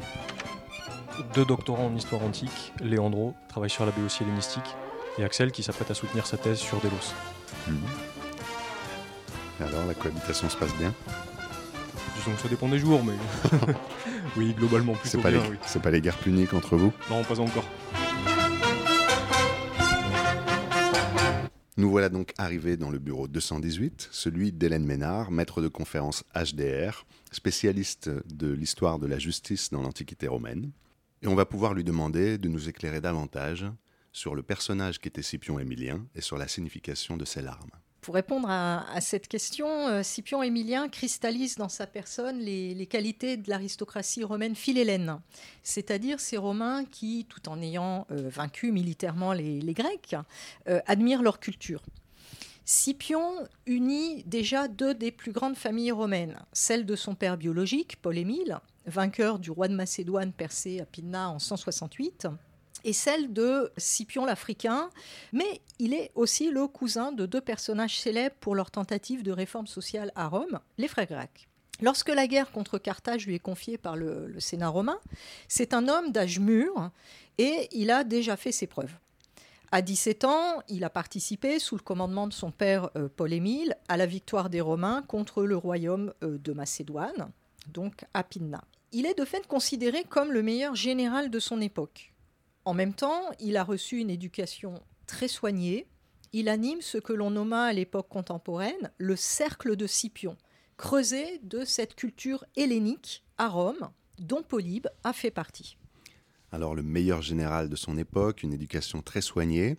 Deux 1.34 1.46
doctorants 1.46 1.88
en 1.88 1.96
histoire 1.96 2.22
antique, 2.22 2.72
Léandro, 2.80 3.34
travaille 3.48 3.72
sur 3.72 3.84
la 3.84 3.92
béotie 3.92 4.22
hellénistique, 4.22 4.76
et 5.18 5.24
Axel 5.24 5.52
qui 5.52 5.64
s'apprête 5.64 5.90
à 5.90 5.96
soutenir 5.96 6.28
sa 6.28 6.38
thèse 6.38 6.60
sur 6.60 6.78
Délos. 6.78 7.16
Mhm. 7.68 7.80
Alors, 9.62 9.86
la 9.88 9.96
cohabitation 9.96 10.48
se 10.48 10.58
passe 10.58 10.76
bien? 10.76 10.94
Disons 12.18 12.36
que 12.36 12.42
ça 12.42 12.48
dépend 12.48 12.68
des 12.68 12.78
jours, 12.78 13.04
mais. 13.04 13.14
oui, 14.38 14.54
globalement, 14.54 14.94
plutôt 14.94 15.18
C'est 15.18 15.24
pas, 15.24 15.32
bien, 15.32 15.42
les... 15.42 15.50
oui. 15.50 15.58
c'est 15.66 15.82
pas 15.82 15.90
les 15.90 16.02
guerres 16.02 16.18
puniques 16.18 16.54
entre 16.54 16.78
vous? 16.78 16.94
Non, 17.10 17.24
pas 17.24 17.40
encore. 17.40 17.66
Nous 21.82 21.90
voilà 21.90 22.10
donc 22.10 22.36
arrivés 22.38 22.78
dans 22.78 22.92
le 22.92 23.00
bureau 23.00 23.28
218, 23.28 24.10
celui 24.12 24.52
d'Hélène 24.52 24.86
Ménard, 24.86 25.32
maître 25.32 25.64
de 25.64 25.68
conférence 25.68 26.24
HDR, 26.36 27.08
spécialiste 27.32 28.12
de 28.32 28.52
l'histoire 28.52 29.00
de 29.00 29.08
la 29.08 29.18
justice 29.18 29.72
dans 29.72 29.82
l'Antiquité 29.82 30.28
romaine. 30.28 30.70
Et 31.24 31.28
on 31.28 31.34
va 31.34 31.48
pouvoir 31.48 31.74
lui 31.74 31.84
demander 31.84 32.38
de 32.38 32.48
nous 32.50 32.70
éclairer 32.70 33.02
davantage 33.02 33.66
sur 34.12 34.36
le 34.36 34.44
personnage 34.44 35.00
qu'était 35.00 35.24
Scipion 35.24 35.58
Émilien 35.58 36.06
et 36.14 36.22
sur 36.22 36.38
la 36.38 36.48
signification 36.48 37.18
de 37.18 37.26
ses 37.26 37.42
larmes. 37.42 37.72
Pour 38.02 38.16
répondre 38.16 38.50
à, 38.50 39.00
cette 39.00 39.28
question, 39.28 39.88
euh, 39.88 40.02
Scipion 40.02 40.42
Émilien 40.42 40.90
cristallise 40.90 41.58
dans 41.58 41.70
sa 41.70 41.86
personne 41.86 42.40
les, 42.40 42.88
qualités 42.88 43.38
de 43.38 43.48
l'aristocratie 43.48 44.24
romaine 44.24 44.56
philhellène, 44.56 45.20
c'est-à-dire 45.62 46.20
ces 46.20 46.38
Romains 46.38 46.84
qui, 46.84 47.28
tout 47.30 47.48
en 47.48 47.62
ayant 47.62 48.08
euh, 48.10 48.28
vaincu 48.28 48.72
militairement 48.72 49.34
les, 49.34 49.74
Grecs, 49.74 50.16
euh, 50.68 50.80
admirent 50.88 51.22
leur 51.22 51.40
culture. 51.40 51.84
Scipion 52.66 53.48
unit 53.68 54.24
déjà 54.24 54.68
deux 54.68 54.96
des 54.96 55.12
plus 55.12 55.32
grandes 55.32 55.56
familles 55.56 55.92
romaines, 55.92 56.40
celle 56.54 56.88
de 56.88 56.96
son 56.96 57.14
père 57.14 57.38
biologique, 57.38 57.98
Paul-Émile, 58.02 58.62
vainqueur 58.88 59.38
du 59.38 59.52
roi 59.52 59.68
de 59.68 59.76
Macédoine 59.76 60.34
percé 60.34 60.80
à 60.80 60.86
Pydna 60.86 61.30
en 61.30 61.38
168, 61.38 62.28
et 62.84 62.94
celle 62.94 63.34
de 63.34 63.72
Scipion 63.78 64.26
l'Africain, 64.26 64.90
mais 65.34 65.62
il 65.80 65.94
est 65.94 66.12
aussi 66.16 66.50
le 66.50 66.68
cousin 66.68 67.12
de 67.12 67.26
deux 67.26 67.42
personnages 67.42 68.00
célèbres 68.00 68.36
pour 68.40 68.56
leur 68.56 68.72
tentative 68.72 69.24
de 69.24 69.32
réforme 69.32 69.68
sociale 69.68 70.12
à 70.16 70.28
Rome, 70.28 70.60
les 70.78 70.88
frères 70.88 71.08
grecs. 71.08 71.48
Lorsque 71.82 72.10
la 72.10 72.28
guerre 72.28 72.52
contre 72.52 72.78
Carthage 72.78 73.26
lui 73.26 73.36
est 73.36 73.40
confiée 73.40 73.78
par 73.78 73.96
le, 73.96 74.40
Sénat 74.40 74.70
romain, 74.70 75.00
c'est 75.48 75.74
un 75.74 75.88
homme 75.88 76.12
d'âge 76.12 76.40
mûr 76.40 76.92
et 77.40 77.68
il 77.72 77.90
a 77.90 78.04
déjà 78.04 78.38
fait 78.38 78.52
ses 78.52 78.68
preuves. 78.68 78.94
À 79.72 79.82
17 79.82 80.26
ans, 80.26 80.62
il 80.68 80.84
a 80.84 80.90
participé, 80.90 81.58
sous 81.58 81.76
le 81.76 81.82
commandement 81.82 82.28
de 82.28 82.34
son 82.34 82.52
père 82.52 82.90
euh, 82.98 83.08
Paul-Émile, 83.16 83.78
à 83.88 83.96
la 83.96 84.06
victoire 84.06 84.50
des 84.50 84.60
Romains 84.60 85.02
contre 85.08 85.44
le 85.44 85.56
royaume 85.56 86.14
euh, 86.24 86.38
de 86.38 86.52
Macédoine, 86.52 87.32
donc 87.74 88.04
à 88.14 88.24
Pydna. 88.24 88.64
Il 88.92 89.06
est 89.06 89.18
de 89.18 89.24
fait 89.24 89.48
considéré 89.48 90.04
comme 90.04 90.34
le 90.34 90.44
meilleur 90.44 90.76
général 90.76 91.30
de 91.30 91.40
son 91.40 91.62
époque. 91.62 92.11
En 92.66 92.74
même 92.74 92.94
temps, 92.94 93.24
il 93.40 93.58
a 93.58 93.64
reçu 93.64 93.98
une 93.98 94.10
éducation 94.10 94.76
très 95.08 95.28
soignée. 95.28 95.88
Il 96.32 96.48
anime 96.48 96.82
ce 96.82 96.98
que 96.98 97.14
l'on 97.14 97.32
nomma 97.32 97.66
à 97.66 97.74
l'époque 97.74 98.08
contemporaine 98.08 98.92
le 98.98 99.16
cercle 99.16 99.76
de 99.76 99.88
Scipion, 99.88 100.38
creusé 100.78 101.40
de 101.44 101.66
cette 101.66 101.96
culture 101.96 102.46
hellénique 102.56 103.24
à 103.38 103.50
Rome, 103.50 103.90
dont 104.20 104.44
Polybe 104.44 104.88
a 105.04 105.14
fait 105.14 105.32
partie. 105.32 105.78
Alors 106.52 106.76
le 106.76 106.84
meilleur 106.84 107.22
général 107.22 107.70
de 107.70 107.76
son 107.76 107.98
époque, 107.98 108.44
une 108.44 108.54
éducation 108.54 109.02
très 109.02 109.22
soignée, 109.22 109.76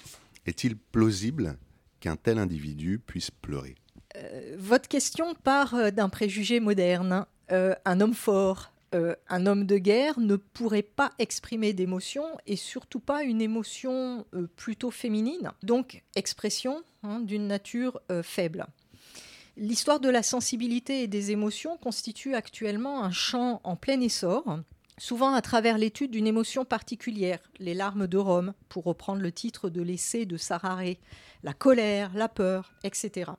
est-il 0.47 0.77
plausible 0.77 1.59
qu'un 2.01 2.17
tel 2.17 2.39
individu 2.39 2.99
puisse 2.99 3.31
pleurer? 3.31 3.77
Euh, 4.17 4.57
Votre 4.59 4.89
question 4.89 5.35
part 5.35 5.75
euh, 5.75 5.91
d'un 5.91 6.09
préjugé 6.09 6.61
moderne. 6.61 7.27
Euh, 7.51 7.75
un 7.85 8.01
homme 8.01 8.15
fort, 8.15 8.72
euh, 8.95 9.15
un 9.29 9.47
homme 9.47 9.65
de 9.65 9.79
guerre 9.79 10.21
ne 10.21 10.37
pourrait 10.37 10.83
pas 10.83 11.13
exprimer 11.19 11.73
d'émotion 11.73 12.25
et 12.47 12.57
surtout 12.57 13.01
pas 13.01 13.23
une 13.23 13.41
émotion 13.41 14.27
euh, 14.35 14.47
plutôt 14.57 14.91
féminine, 14.91 15.51
donc 15.63 16.03
expression 16.15 16.83
hein, 17.03 17.21
d'une 17.21 17.47
nature 17.47 18.01
euh, 18.11 18.23
faible. 18.23 18.67
L'histoire 19.57 20.01
de 20.01 20.11
la 20.11 20.23
sensibilité 20.23 21.03
et 21.03 21.07
des 21.07 21.31
émotions 21.31 21.77
constitue 21.79 22.35
actuellement 22.35 23.03
un 23.03 23.11
champ 23.11 23.61
en 23.65 23.77
plein 23.77 24.01
essor, 24.01 24.59
souvent 24.99 25.33
à 25.33 25.43
travers 25.43 25.79
l'étude 25.79 26.11
d'une 26.11 26.27
émotion 26.27 26.65
particulière, 26.65 27.41
les 27.59 27.75
larmes 27.75 28.07
de 28.07 28.19
Rome, 28.19 28.55
pour 28.69 28.85
reprendre 28.85 29.23
le 29.23 29.33
titre 29.33 29.71
de 29.71 29.83
l'essai 29.83 30.27
de 30.27 30.37
Sarare, 30.37 30.97
la 31.43 31.53
colère, 31.55 32.13
la 32.15 32.29
peur, 32.29 32.73
etc. 32.85 33.33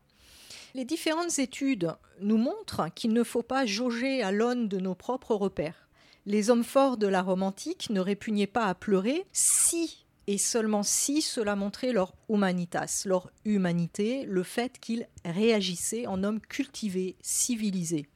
Les 0.75 0.85
différentes 0.85 1.37
études 1.37 1.93
nous 2.19 2.37
montrent 2.37 2.91
qu'il 2.95 3.13
ne 3.13 3.23
faut 3.23 3.43
pas 3.43 3.65
jauger 3.65 4.23
à 4.23 4.31
l'aune 4.31 4.67
de 4.67 4.79
nos 4.79 4.95
propres 4.95 5.35
repères. 5.35 5.87
Les 6.25 6.49
hommes 6.49 6.63
forts 6.63 6.97
de 6.97 7.05
la 7.05 7.21
Rome 7.21 7.43
antique 7.43 7.89
ne 7.91 7.99
répugnaient 7.99 8.47
pas 8.47 8.65
à 8.65 8.73
pleurer 8.73 9.25
si 9.33 10.03
et 10.25 10.37
seulement 10.37 10.83
si 10.83 11.21
cela 11.21 11.55
montrait 11.55 11.91
leur 11.91 12.13
humanitas, 12.29 13.03
leur 13.05 13.29
humanité, 13.45 14.25
le 14.25 14.41
fait 14.41 14.79
qu'ils 14.79 15.07
réagissaient 15.25 16.07
en 16.07 16.23
hommes 16.23 16.39
cultivés, 16.39 17.17
civilisés. 17.21 18.07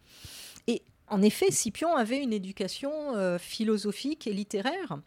Et 0.67 0.81
en 1.09 1.21
effet, 1.21 1.51
Scipion 1.51 1.95
avait 1.95 2.23
une 2.23 2.33
éducation 2.33 2.91
euh, 3.15 3.37
philosophique 3.37 4.25
et 4.25 4.33
littéraire, 4.33 4.99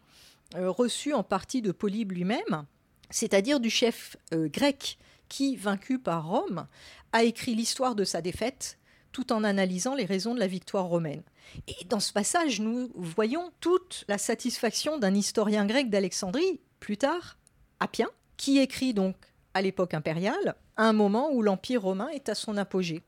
euh, 0.55 0.69
reçue 0.69 1.13
en 1.13 1.23
partie 1.23 1.61
de 1.61 1.71
Polybe 1.71 2.11
lui-même, 2.11 2.65
c'est-à-dire 3.09 3.59
du 3.59 3.69
chef 3.69 4.15
euh, 4.33 4.47
grec 4.47 4.97
qui, 5.31 5.55
vaincu 5.55 5.97
par 5.97 6.27
Rome, 6.27 6.67
a 7.13 7.23
écrit 7.23 7.55
l'histoire 7.55 7.95
de 7.95 8.03
sa 8.03 8.21
défaite 8.21 8.77
tout 9.13 9.31
en 9.31 9.45
analysant 9.45 9.95
les 9.95 10.05
raisons 10.05 10.35
de 10.35 10.39
la 10.39 10.47
victoire 10.47 10.85
romaine. 10.85 11.23
Et 11.67 11.85
dans 11.85 12.01
ce 12.01 12.11
passage, 12.11 12.59
nous 12.59 12.91
voyons 12.95 13.51
toute 13.61 14.03
la 14.09 14.17
satisfaction 14.17 14.99
d'un 14.99 15.15
historien 15.15 15.65
grec 15.65 15.89
d'Alexandrie, 15.89 16.59
plus 16.81 16.97
tard, 16.97 17.37
Appien, 17.79 18.09
qui 18.35 18.59
écrit 18.59 18.93
donc 18.93 19.15
à 19.53 19.61
l'époque 19.61 19.93
impériale, 19.93 20.55
un 20.75 20.93
moment 20.93 21.31
où 21.31 21.41
l'Empire 21.41 21.81
romain 21.81 22.09
est 22.09 22.27
à 22.27 22.35
son 22.35 22.57
apogée. 22.57 23.01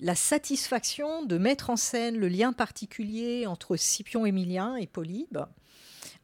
La 0.00 0.14
satisfaction 0.14 1.24
de 1.24 1.36
mettre 1.36 1.68
en 1.68 1.76
scène 1.76 2.16
le 2.16 2.28
lien 2.28 2.54
particulier 2.54 3.46
entre 3.46 3.76
Scipion 3.76 4.24
Émilien 4.24 4.76
et 4.76 4.86
Polybe, 4.86 5.40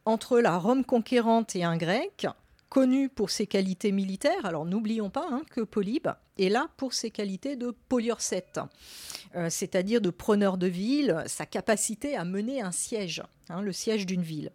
entre 0.05 0.39
la 0.39 0.57
Rome 0.57 0.85
conquérante 0.85 1.55
et 1.55 1.63
un 1.63 1.77
grec, 1.77 2.27
connu 2.73 3.07
pour 3.07 3.29
ses 3.29 3.45
qualités 3.45 3.91
militaires. 3.91 4.47
Alors 4.47 4.65
n'oublions 4.65 5.11
pas 5.11 5.27
hein, 5.29 5.43
que 5.51 5.61
Polybe 5.61 6.07
est 6.39 6.49
là 6.49 6.69
pour 6.75 6.93
ses 6.93 7.11
qualités 7.11 7.55
de 7.55 7.69
poliorcète, 7.87 8.59
euh, 9.35 9.47
c'est-à-dire 9.51 10.01
de 10.01 10.09
preneur 10.09 10.57
de 10.57 10.65
ville, 10.65 11.23
sa 11.27 11.45
capacité 11.45 12.17
à 12.17 12.25
mener 12.25 12.63
un 12.63 12.71
siège, 12.71 13.21
hein, 13.49 13.61
le 13.61 13.71
siège 13.71 14.07
d'une 14.07 14.23
ville. 14.23 14.51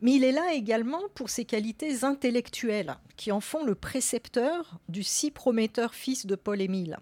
Mais 0.00 0.12
il 0.12 0.22
est 0.22 0.30
là 0.30 0.52
également 0.52 1.00
pour 1.16 1.28
ses 1.28 1.44
qualités 1.44 2.04
intellectuelles, 2.04 2.94
qui 3.16 3.32
en 3.32 3.40
font 3.40 3.64
le 3.64 3.74
précepteur 3.74 4.78
du 4.88 5.02
si 5.02 5.32
prometteur 5.32 5.92
fils 5.92 6.26
de 6.26 6.36
Paul-Émile. 6.36 6.98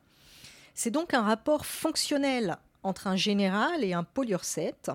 C'est 0.73 0.91
donc 0.91 1.13
un 1.13 1.23
rapport 1.23 1.67
fonctionnel 1.67 2.57
entre 2.83 3.07
un 3.07 3.17
général 3.17 3.85
et 3.85 3.93
un 3.93 4.03
poliorcète, 4.03 4.91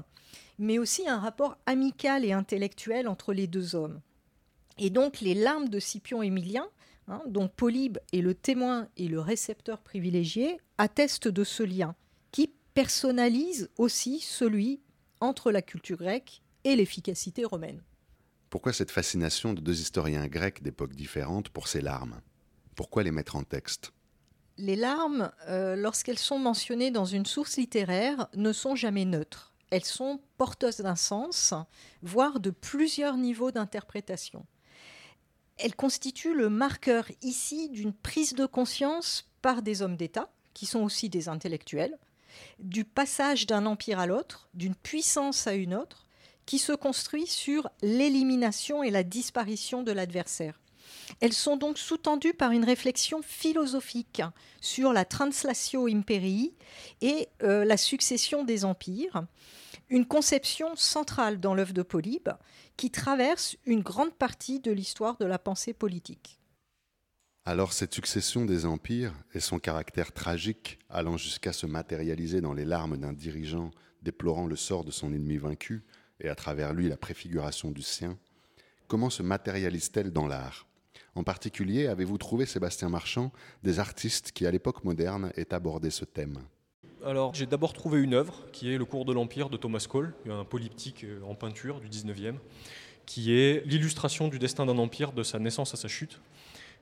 mais 0.58 0.79
aussi 0.79 1.08
un 1.08 1.20
rapport 1.20 1.58
amical 1.67 2.25
et 2.25 2.32
intellectuel 2.32 3.08
entre 3.08 3.34
les 3.34 3.46
deux 3.46 3.75
hommes. 3.75 4.01
Et 4.77 4.89
donc 4.89 5.22
les 5.22 5.34
larmes 5.34 5.69
de 5.69 5.79
Scipion 5.79 6.22
Émilien, 6.22 6.67
hein, 7.07 7.22
dont 7.27 7.48
Polybe 7.48 7.98
est 8.13 8.22
le 8.22 8.34
témoin 8.34 8.88
et 8.98 9.07
le 9.07 9.19
récepteur 9.19 9.81
privilégié, 9.81 10.60
attestent 10.77 11.27
de 11.27 11.43
ce 11.43 11.63
lien, 11.63 11.96
qui 12.31 12.51
personnalise 12.74 13.69
aussi 13.77 14.19
celui 14.19 14.81
entre 15.19 15.51
la 15.51 15.62
culture 15.62 15.98
grecque 15.98 16.41
et 16.63 16.75
l'efficacité 16.75 17.43
romaine. 17.43 17.81
Pourquoi 18.50 18.72
cette 18.72 18.91
fascination 18.91 19.53
de 19.53 19.62
deux 19.62 19.81
historiens 19.81 20.27
grecs 20.27 20.62
d'époques 20.62 20.96
différentes 20.96 21.50
pour 21.50 21.67
ces 21.67 21.81
larmes? 21.81 22.22
Pourquoi 22.75 23.03
les 23.03 23.12
mettre 23.12 23.36
en 23.36 23.43
texte? 23.43 23.91
Les 24.57 24.75
larmes, 24.75 25.31
euh, 25.50 25.75
lorsqu'elles 25.75 26.17
sont 26.17 26.39
mentionnées 26.39 26.91
dans 26.91 27.05
une 27.05 27.25
source 27.25 27.57
littéraire, 27.57 28.27
ne 28.36 28.53
sont 28.53 28.75
jamais 28.75 29.05
neutres. 29.05 29.53
Elles 29.69 29.86
sont 29.86 30.22
porteuses 30.38 30.77
d'un 30.77 30.96
sens, 30.96 31.53
voire 32.01 32.39
de 32.39 32.51
plusieurs 32.51 33.17
niveaux 33.17 33.51
d'interprétation. 33.51 34.46
Elles 35.57 35.75
constituent 35.75 36.35
le 36.35 36.49
marqueur 36.49 37.05
ici 37.21 37.69
d'une 37.69 37.93
prise 37.93 38.33
de 38.33 38.45
conscience 38.45 39.29
par 39.41 39.61
des 39.61 39.81
hommes 39.81 39.97
d'État, 39.97 40.29
qui 40.53 40.65
sont 40.65 40.81
aussi 40.81 41.09
des 41.09 41.29
intellectuels, 41.29 41.97
du 42.59 42.83
passage 42.83 43.47
d'un 43.47 43.65
empire 43.65 43.99
à 43.99 44.05
l'autre, 44.05 44.49
d'une 44.53 44.75
puissance 44.75 45.47
à 45.47 45.53
une 45.53 45.73
autre, 45.73 46.05
qui 46.45 46.59
se 46.59 46.73
construit 46.73 47.27
sur 47.27 47.69
l'élimination 47.81 48.83
et 48.83 48.91
la 48.91 49.03
disparition 49.03 49.83
de 49.83 49.91
l'adversaire. 49.91 50.59
Elles 51.19 51.33
sont 51.33 51.57
donc 51.57 51.77
sous-tendues 51.77 52.33
par 52.33 52.51
une 52.51 52.63
réflexion 52.63 53.21
philosophique 53.21 54.21
sur 54.61 54.93
la 54.93 55.05
translatio 55.05 55.87
imperii 55.87 56.53
et 57.01 57.27
euh, 57.43 57.65
la 57.65 57.77
succession 57.77 58.43
des 58.43 58.65
empires, 58.65 59.23
une 59.89 60.05
conception 60.05 60.75
centrale 60.75 61.39
dans 61.39 61.53
l'œuvre 61.53 61.73
de 61.73 61.81
Polybe 61.81 62.29
qui 62.77 62.91
traverse 62.91 63.57
une 63.65 63.81
grande 63.81 64.13
partie 64.13 64.60
de 64.60 64.72
l'histoire 64.72 65.17
de 65.17 65.25
la 65.25 65.39
pensée 65.39 65.74
politique. 65.74 66.39
Alors 67.43 67.74
cette 67.74 67.93
succession 67.93 68.46
des 68.46 68.65
empires 68.65 69.13
et 69.34 69.39
son 69.39 69.57
caractère 69.57 70.12
tragique 70.12 70.79
allant 70.89 71.17
jusqu'à 71.17 71.53
se 71.53 71.65
matérialiser 71.65 72.41
dans 72.41 72.53
les 72.53 72.65
larmes 72.65 72.98
d'un 72.98 73.13
dirigeant 73.13 73.72
déplorant 74.03 74.48
le 74.48 74.55
sort 74.55 74.84
de 74.84 74.91
son 74.91 75.13
ennemi 75.13 75.38
vaincu 75.38 75.84
et 76.19 76.29
à 76.29 76.36
travers 76.36 76.74
lui 76.74 76.88
la 76.88 76.98
préfiguration 76.98 77.72
du 77.72 77.81
sien, 77.81 78.17
comment 78.88 79.10
se 79.10 79.24
matérialise-t-elle 79.24 80.12
dans 80.12 80.27
l'art? 80.27 80.67
En 81.15 81.24
particulier, 81.24 81.88
avez-vous 81.88 82.17
trouvé, 82.17 82.46
Sébastien 82.46 82.89
Marchand, 82.89 83.31
des 83.63 83.79
artistes 83.79 84.31
qui, 84.31 84.46
à 84.46 84.51
l'époque 84.51 84.84
moderne, 84.84 85.31
aient 85.36 85.53
abordé 85.53 85.89
ce 85.89 86.05
thème? 86.05 86.39
Alors, 87.07 87.33
j'ai 87.33 87.45
d'abord 87.45 87.71
trouvé 87.71 88.01
une 88.01 88.13
œuvre 88.13 88.33
qui 88.51 88.69
est 88.73 88.77
Le 88.77 88.83
cours 88.83 89.05
de 89.05 89.13
l'Empire 89.13 89.49
de 89.49 89.55
Thomas 89.55 89.85
Cole, 89.89 90.13
un 90.29 90.43
polyptyque 90.43 91.05
euh, 91.05 91.21
en 91.25 91.35
peinture 91.35 91.79
du 91.79 91.87
19e, 91.87 92.33
qui 93.05 93.31
est 93.31 93.65
l'illustration 93.65 94.27
du 94.27 94.39
destin 94.39 94.65
d'un 94.65 94.77
empire 94.77 95.13
de 95.13 95.23
sa 95.23 95.39
naissance 95.39 95.73
à 95.73 95.77
sa 95.77 95.87
chute. 95.87 96.19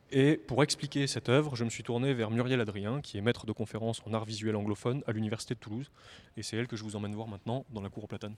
Et 0.10 0.38
pour 0.38 0.64
expliquer 0.64 1.06
cette 1.06 1.30
œuvre, 1.30 1.56
je 1.56 1.64
me 1.64 1.70
suis 1.70 1.84
tourné 1.84 2.16
vers 2.16 2.32
Muriel 2.32 2.60
Adrien, 2.60 3.02
qui 3.02 3.20
est 3.20 3.22
maître 3.22 3.46
de 3.46 3.52
conférence 3.52 4.02
en 4.08 4.16
art 4.16 4.26
visuel 4.26 4.56
anglophone 4.56 5.04
à 5.06 5.12
l'Université 5.12 5.54
de 5.54 5.60
Toulouse. 5.60 5.92
Et 6.38 6.42
c'est 6.42 6.58
elle 6.58 6.68
que 6.68 6.76
je 6.76 6.84
vous 6.84 6.96
emmène 6.96 7.14
voir 7.14 7.28
maintenant 7.28 7.64
dans 7.70 7.82
la 7.82 7.90
cour 7.90 8.06
aux 8.06 8.08
platanes. 8.08 8.36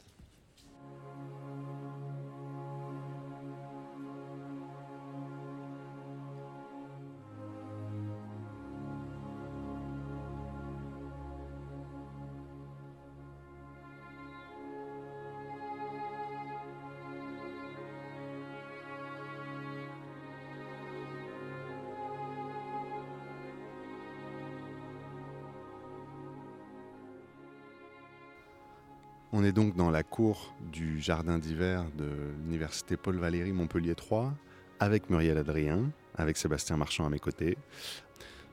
Est 29.48 29.54
donc 29.54 29.76
dans 29.76 29.90
la 29.90 30.04
cour 30.04 30.54
du 30.74 31.00
jardin 31.00 31.40
d'hiver 31.40 31.86
de 31.98 32.10
l'université 32.44 32.98
Paul 32.98 33.18
Valéry 33.18 33.54
Montpellier 33.54 33.96
3 33.96 34.34
avec 34.82 35.10
Muriel 35.10 35.38
Adrien, 35.38 35.90
avec 36.16 36.36
Sébastien 36.36 36.76
Marchand 36.76 37.06
à 37.06 37.10
mes 37.10 37.20
côtés. 37.20 37.58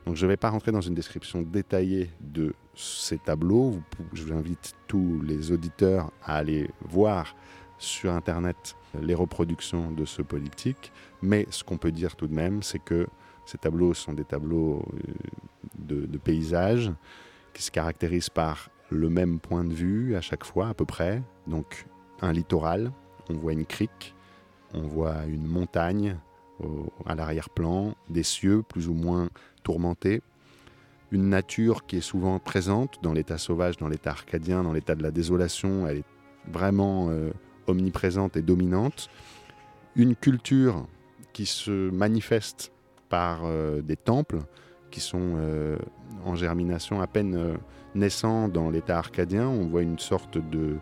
Donc 0.05 0.15
je 0.15 0.25
ne 0.25 0.31
vais 0.31 0.37
pas 0.37 0.49
rentrer 0.49 0.71
dans 0.71 0.81
une 0.81 0.93
description 0.93 1.41
détaillée 1.41 2.11
de 2.21 2.53
ces 2.75 3.17
tableaux. 3.17 3.81
Je 4.13 4.23
vous 4.23 4.33
invite 4.33 4.73
tous 4.87 5.21
les 5.21 5.51
auditeurs 5.51 6.11
à 6.23 6.37
aller 6.37 6.71
voir 6.81 7.35
sur 7.77 8.13
Internet 8.13 8.77
les 9.01 9.15
reproductions 9.15 9.91
de 9.91 10.05
ce 10.05 10.21
polyptyque. 10.21 10.93
Mais 11.21 11.45
ce 11.49 11.65
qu'on 11.65 11.77
peut 11.77 11.91
dire 11.91 12.15
tout 12.15 12.27
de 12.27 12.33
même, 12.33 12.63
c'est 12.63 12.79
que 12.79 13.05
ces 13.45 13.57
tableaux 13.57 13.93
sont 13.93 14.13
des 14.13 14.25
tableaux 14.25 14.81
euh, 14.93 15.13
de, 15.77 16.05
de 16.05 16.17
paysages 16.17 16.91
qui 17.53 17.63
se 17.63 17.71
caractérisent 17.71 18.29
par 18.29 18.69
le 18.89 19.09
même 19.09 19.39
point 19.39 19.63
de 19.63 19.73
vue 19.73 20.15
à 20.15 20.21
chaque 20.21 20.43
fois 20.43 20.69
à 20.69 20.73
peu 20.73 20.85
près. 20.85 21.21
Donc 21.47 21.85
un 22.21 22.31
littoral, 22.31 22.91
on 23.29 23.33
voit 23.33 23.53
une 23.53 23.65
crique, 23.65 24.15
on 24.73 24.81
voit 24.81 25.25
une 25.27 25.45
montagne 25.45 26.17
à 27.05 27.15
l'arrière-plan, 27.15 27.95
des 28.09 28.23
cieux 28.23 28.61
plus 28.61 28.87
ou 28.87 28.93
moins 28.93 29.29
tourmentés, 29.63 30.21
une 31.11 31.29
nature 31.29 31.85
qui 31.85 31.97
est 31.97 32.01
souvent 32.01 32.39
présente 32.39 32.99
dans 33.01 33.13
l'état 33.13 33.37
sauvage, 33.37 33.77
dans 33.77 33.87
l'état 33.87 34.11
arcadien, 34.11 34.63
dans 34.63 34.73
l'état 34.73 34.95
de 34.95 35.03
la 35.03 35.11
désolation, 35.11 35.87
elle 35.87 35.97
est 35.97 36.05
vraiment 36.47 37.09
euh, 37.09 37.31
omniprésente 37.67 38.37
et 38.37 38.41
dominante, 38.41 39.09
une 39.95 40.15
culture 40.15 40.87
qui 41.33 41.45
se 41.45 41.89
manifeste 41.89 42.71
par 43.09 43.41
euh, 43.43 43.81
des 43.81 43.95
temples 43.95 44.39
qui 44.91 44.99
sont 44.99 45.35
euh, 45.37 45.77
en 46.25 46.35
germination 46.35 47.01
à 47.01 47.07
peine 47.07 47.57
naissant 47.95 48.47
dans 48.47 48.69
l'état 48.69 48.97
arcadien. 48.97 49.47
On 49.47 49.67
voit 49.67 49.81
une 49.81 49.99
sorte 49.99 50.37
de, 50.37 50.77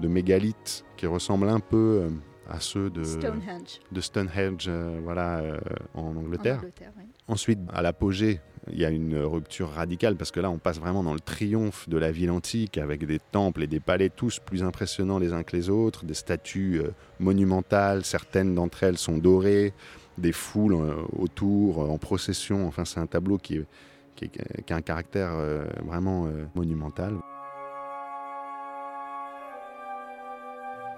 de 0.00 0.08
mégalithe 0.08 0.84
qui 0.96 1.06
ressemble 1.06 1.48
un 1.48 1.60
peu 1.60 2.02
euh, 2.02 2.10
à 2.48 2.60
ceux 2.60 2.90
de 2.90 3.04
Stonehenge, 3.04 3.80
de 3.90 4.00
Stonehenge 4.00 4.66
euh, 4.68 5.00
voilà, 5.02 5.38
euh, 5.38 5.58
en 5.94 6.16
Angleterre. 6.16 6.62
Ensuite, 7.28 7.58
à 7.72 7.82
l'apogée, 7.82 8.40
il 8.70 8.78
y 8.78 8.84
a 8.84 8.90
une 8.90 9.18
rupture 9.18 9.70
radicale 9.70 10.16
parce 10.16 10.30
que 10.30 10.40
là, 10.40 10.50
on 10.50 10.58
passe 10.58 10.78
vraiment 10.78 11.02
dans 11.02 11.14
le 11.14 11.20
triomphe 11.20 11.88
de 11.88 11.98
la 11.98 12.12
ville 12.12 12.30
antique 12.30 12.78
avec 12.78 13.04
des 13.04 13.18
temples 13.18 13.64
et 13.64 13.66
des 13.66 13.80
palais 13.80 14.08
tous 14.08 14.38
plus 14.38 14.62
impressionnants 14.62 15.18
les 15.18 15.32
uns 15.32 15.42
que 15.42 15.56
les 15.56 15.68
autres, 15.68 16.04
des 16.04 16.14
statues 16.14 16.80
monumentales, 17.18 18.04
certaines 18.04 18.54
d'entre 18.54 18.84
elles 18.84 18.98
sont 18.98 19.18
dorées, 19.18 19.72
des 20.16 20.30
foules 20.30 20.76
autour 21.18 21.90
en 21.90 21.98
procession. 21.98 22.68
Enfin, 22.68 22.84
c'est 22.84 23.00
un 23.00 23.06
tableau 23.06 23.38
qui 23.38 23.56
est 23.56 23.66
qui, 24.16 24.30
a 24.72 24.76
un 24.76 24.82
caractère 24.82 25.32
euh, 25.32 25.64
vraiment 25.84 26.26
euh, 26.26 26.46
monumental. 26.54 27.18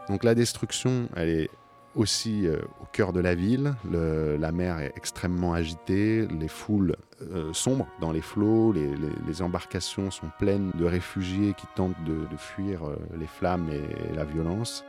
Donc 0.09 0.25
la 0.25 0.35
destruction, 0.35 1.09
elle 1.17 1.31
est 1.31 1.51
aussi 1.95 2.47
euh, 2.47 2.59
au 2.83 2.87
cœur 2.93 3.13
de 3.13 3.21
la 3.21 3.35
ville. 3.35 3.75
la 3.91 4.53
mer 4.53 4.81
est 4.81 4.93
extrêmement 4.97 5.55
agitée, 5.55 6.27
les 6.27 6.49
foules 6.49 6.97
sombrent 7.53 7.89
dans 8.01 8.13
les 8.13 8.21
flots, 8.21 8.73
les, 8.73 9.43
embarcations 9.43 10.11
sont 10.11 10.31
pleines 10.39 10.73
de 10.75 10.85
réfugiés 10.85 11.55
qui 11.55 11.67
tentent 11.75 12.03
de, 12.05 12.37
fuir 12.37 12.83
les 13.19 13.27
flammes 13.27 13.71
et 13.71 14.15
la 14.15 14.25
violence. 14.25 14.85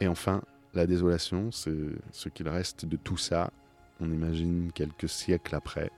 Et 0.00 0.08
enfin, 0.08 0.40
la 0.74 0.86
désolation, 0.86 1.50
c'est 1.50 1.76
ce 2.12 2.28
qu'il 2.28 2.48
reste 2.48 2.86
de 2.86 2.96
tout 2.96 3.16
ça. 3.16 3.50
On 4.00 4.10
imagine 4.10 4.70
quelques 4.72 5.08
siècles 5.08 5.54
après. 5.54 5.90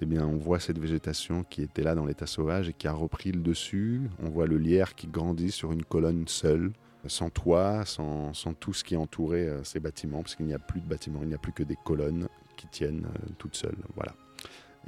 Eh 0.00 0.06
bien, 0.06 0.26
on 0.26 0.36
voit 0.36 0.60
cette 0.60 0.78
végétation 0.78 1.44
qui 1.44 1.62
était 1.62 1.82
là 1.82 1.94
dans 1.94 2.04
l'état 2.04 2.26
sauvage 2.26 2.68
et 2.68 2.72
qui 2.72 2.88
a 2.88 2.92
repris 2.92 3.32
le 3.32 3.40
dessus. 3.40 4.02
On 4.18 4.28
voit 4.28 4.46
le 4.46 4.58
lierre 4.58 4.94
qui 4.94 5.06
grandit 5.06 5.50
sur 5.50 5.72
une 5.72 5.84
colonne 5.84 6.26
seule, 6.28 6.72
sans 7.06 7.30
toit, 7.30 7.84
sans, 7.86 8.32
tout 8.58 8.72
ce 8.72 8.84
qui 8.84 8.96
entourait 8.96 9.48
euh, 9.48 9.64
ces 9.64 9.80
bâtiments, 9.80 10.22
parce 10.22 10.34
qu'il 10.34 10.46
n'y 10.46 10.54
a 10.54 10.58
plus 10.58 10.80
de 10.80 10.86
bâtiments, 10.86 11.20
il 11.22 11.28
n'y 11.28 11.34
a 11.34 11.38
plus 11.38 11.52
que 11.52 11.62
des 11.62 11.76
colonnes 11.84 12.28
qui 12.56 12.66
tiennent 12.66 13.06
euh, 13.06 13.28
toutes 13.38 13.56
seules. 13.56 13.78
Voilà. 13.94 14.14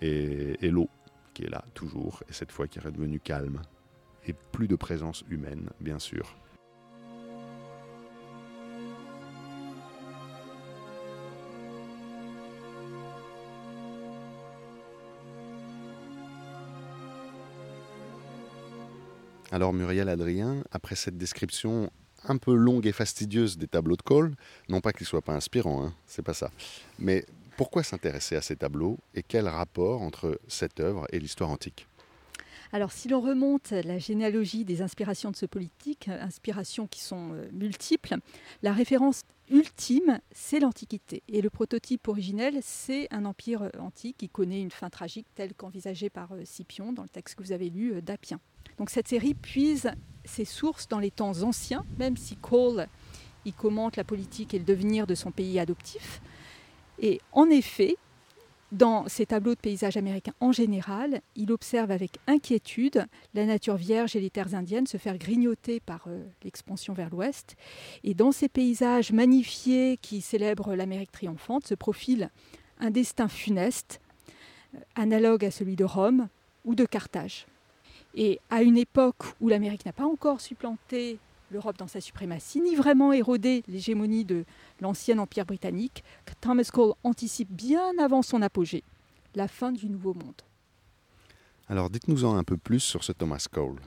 Et, 0.01 0.57
et 0.65 0.71
l'eau 0.71 0.89
qui 1.33 1.45
est 1.45 1.51
là 1.51 1.65
toujours, 1.75 2.23
et 2.29 2.33
cette 2.33 2.53
fois 2.53 2.67
qui 2.67 2.79
est 2.79 2.83
redevenue 2.83 3.21
calme. 3.21 3.63
Et 4.27 4.35
plus 4.53 4.69
de 4.69 4.77
présence 4.77 5.25
humaine, 5.29 5.69
bien 5.81 5.99
sûr. 5.99 6.37
Alors 19.51 19.73
Muriel 19.73 20.09
Adrien, 20.09 20.65
après 20.73 20.97
cette 20.97 21.17
description 21.17 21.91
un 22.27 22.39
peu 22.39 22.55
longue 22.55 22.87
et 22.87 22.93
fastidieuse 22.93 23.59
des 23.59 23.69
tableaux 23.69 23.97
de 23.97 24.03
Cole, 24.03 24.35
non 24.69 24.81
pas 24.81 24.93
qu'ils 24.93 25.07
soient 25.07 25.23
pas 25.23 25.35
inspirants, 25.35 25.85
hein, 25.85 25.95
c'est 26.07 26.23
pas 26.23 26.35
ça, 26.35 26.51
mais 26.99 27.27
pourquoi 27.57 27.83
s'intéresser 27.83 28.35
à 28.35 28.43
ces 28.43 28.57
tableaux 28.57 28.99
et 29.15 29.23
quel 29.23 29.47
rapport 29.47 30.03
entre 30.03 30.41
cette 30.49 30.81
œuvre 30.81 31.07
et 31.13 31.21
l'histoire 31.21 31.51
antique? 31.51 31.87
Alors, 32.73 32.91
si 32.91 33.07
l'on 33.07 33.21
remonte 33.21 33.71
la 33.71 33.99
généalogie 33.99 34.65
des 34.65 34.83
inspirations 34.83 35.31
de 35.31 35.37
ce 35.37 35.47
politique, 35.47 36.09
inspirations 36.09 36.89
qui 36.89 37.01
sont 37.01 37.33
euh, 37.33 37.49
multiples, 37.53 38.17
la 38.65 38.73
référence 38.73 39.23
ultime, 39.49 40.19
c'est 40.33 40.59
l'Antiquité. 40.59 41.23
Et 41.29 41.41
le 41.41 41.51
prototype 41.51 42.09
originel, 42.09 42.59
c'est 42.63 43.07
un 43.13 43.27
empire 43.27 43.63
euh, 43.63 43.71
antique 43.79 44.17
qui 44.17 44.29
connaît 44.29 44.61
une 44.61 44.73
fin 44.73 44.91
tragique 44.91 45.29
telle 45.37 45.55
qu'envisagée 45.55 46.11
par 46.11 46.33
euh, 46.33 46.45
Scipion 46.45 46.93
dans 46.93 47.05
le 47.05 47.09
texte 47.09 47.37
que 47.37 47.45
vous 47.45 47.53
avez 47.53 47.71
lu 47.71 48.03
d'Apien. 48.03 48.41
Donc 48.79 48.91
cette 48.91 49.09
série 49.09 49.35
puise 49.35 49.91
ses 50.25 50.45
sources 50.45 50.89
dans 50.89 50.99
les 50.99 51.11
temps 51.11 51.43
anciens, 51.43 51.85
même 51.99 52.17
si 52.17 52.37
Cole 52.37 52.87
y 53.45 53.53
commente 53.53 53.97
la 53.97 54.05
politique 54.05 54.55
et 54.55 54.59
le 54.59 54.65
devenir 54.65 55.07
de 55.07 55.15
son 55.15 55.31
pays 55.31 55.59
adoptif. 55.59 56.21
Et 56.99 57.21
en 57.33 57.51
effet, 57.51 57.97
dans 58.73 59.07
ses 59.09 59.27
tableaux 59.27 59.55
de 59.55 59.61
paysages 59.61 59.97
américains 59.97 60.35
en 60.41 60.51
général, 60.51 61.21
il 61.37 61.53
observe 61.53 61.91
avec 61.91 62.19
inquiétude 62.27 63.07
la 63.35 63.47
nature 63.47 63.77
vierge 63.77 64.17
et 64.17 64.21
les 64.21 64.31
terres 64.31 64.55
indiennes 64.55 64.87
se 64.87 64.97
faire 64.97 65.19
grignoter 65.19 65.79
par 65.81 66.07
euh, 66.09 66.25
l'expansion 66.43 66.93
vers 66.93 67.11
l'ouest. 67.11 67.55
Et 68.03 68.15
dans 68.15 68.33
ces 68.33 68.49
paysages 68.49 69.13
magnifiés 69.13 69.97
qui 69.99 70.21
célèbrent 70.21 70.75
l'Amérique 70.75 71.13
triomphante 71.13 71.67
se 71.67 71.75
profile 71.75 72.31
un 72.81 72.91
destin 72.91 73.29
funeste, 73.29 74.01
euh, 74.75 74.79
analogue 74.97 75.45
à 75.45 75.51
celui 75.51 75.77
de 75.77 75.85
Rome 75.85 76.29
ou 76.65 76.75
de 76.75 76.85
Carthage. 76.85 77.47
Et 78.15 78.41
à 78.51 78.63
une 78.63 78.77
époque 78.77 79.25
où 79.41 79.49
l'Amérique 79.49 79.87
n'a 79.87 79.93
pas 79.93 80.05
encore 80.05 80.41
supplanté 80.41 81.19
l'Europe 81.51 81.77
dans 81.79 81.89
sa 81.89 82.01
suprématie, 82.01 82.61
ni 82.61 82.75
vraiment 82.75 83.13
érodé 83.13 83.63
l'hégémonie 83.69 84.25
de 84.25 84.45
l'ancien 84.81 85.19
empire 85.19 85.45
britannique, 85.45 86.03
Thomas 86.41 86.69
Cole 86.73 86.95
anticipe 87.05 87.51
bien 87.51 87.93
avant 87.99 88.23
son 88.23 88.43
apogée 88.43 88.83
la 89.35 89.49
fin 89.49 89.73
du 89.73 89.89
Nouveau 89.89 90.15
Monde. 90.15 90.43
Alors 91.69 91.91
dites-nous-en 91.91 92.37
un 92.37 92.45
peu 92.45 92.57
plus 92.57 92.81
sur 92.81 93.03
ce 93.05 93.13
Thomas 93.13 93.47
Cole. 93.51 93.81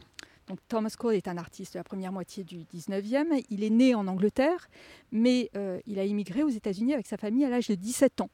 Donc, 0.47 0.59
Thomas 0.69 0.95
Cole 0.97 1.15
est 1.15 1.27
un 1.27 1.37
artiste 1.37 1.73
de 1.73 1.79
la 1.79 1.83
première 1.83 2.13
moitié 2.13 2.45
du 2.45 2.59
19e. 2.73 3.43
Il 3.49 3.63
est 3.63 3.69
né 3.69 3.93
en 3.95 4.07
Angleterre, 4.07 4.69
mais 5.11 5.49
euh, 5.57 5.79
il 5.85 5.99
a 5.99 6.05
immigré 6.05 6.41
aux 6.41 6.49
États-Unis 6.49 6.93
avec 6.93 7.05
sa 7.05 7.17
famille 7.17 7.43
à 7.43 7.49
l'âge 7.49 7.67
de 7.67 7.75
17 7.75 8.21
ans. 8.21 8.29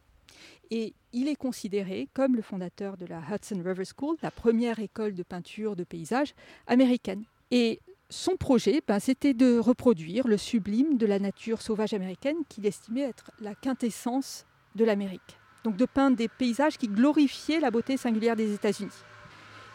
Et 0.71 0.93
il 1.11 1.27
est 1.27 1.35
considéré 1.35 2.07
comme 2.13 2.35
le 2.35 2.41
fondateur 2.41 2.97
de 2.97 3.05
la 3.05 3.19
Hudson 3.19 3.61
River 3.63 3.83
School, 3.85 4.15
la 4.21 4.31
première 4.31 4.79
école 4.79 5.13
de 5.13 5.23
peinture 5.23 5.75
de 5.75 5.83
paysage 5.83 6.33
américaine. 6.67 7.23
Et 7.51 7.79
son 8.09 8.35
projet, 8.35 8.81
ben, 8.87 8.99
c'était 8.99 9.33
de 9.33 9.57
reproduire 9.57 10.27
le 10.27 10.37
sublime 10.37 10.97
de 10.97 11.05
la 11.05 11.19
nature 11.19 11.61
sauvage 11.61 11.93
américaine 11.93 12.37
qu'il 12.49 12.65
estimait 12.65 13.01
être 13.01 13.31
la 13.39 13.55
quintessence 13.55 14.45
de 14.75 14.85
l'Amérique. 14.85 15.37
Donc 15.63 15.77
de 15.77 15.85
peindre 15.85 16.17
des 16.17 16.27
paysages 16.27 16.77
qui 16.77 16.87
glorifiaient 16.87 17.59
la 17.59 17.71
beauté 17.71 17.97
singulière 17.97 18.35
des 18.35 18.53
États-Unis. 18.53 18.91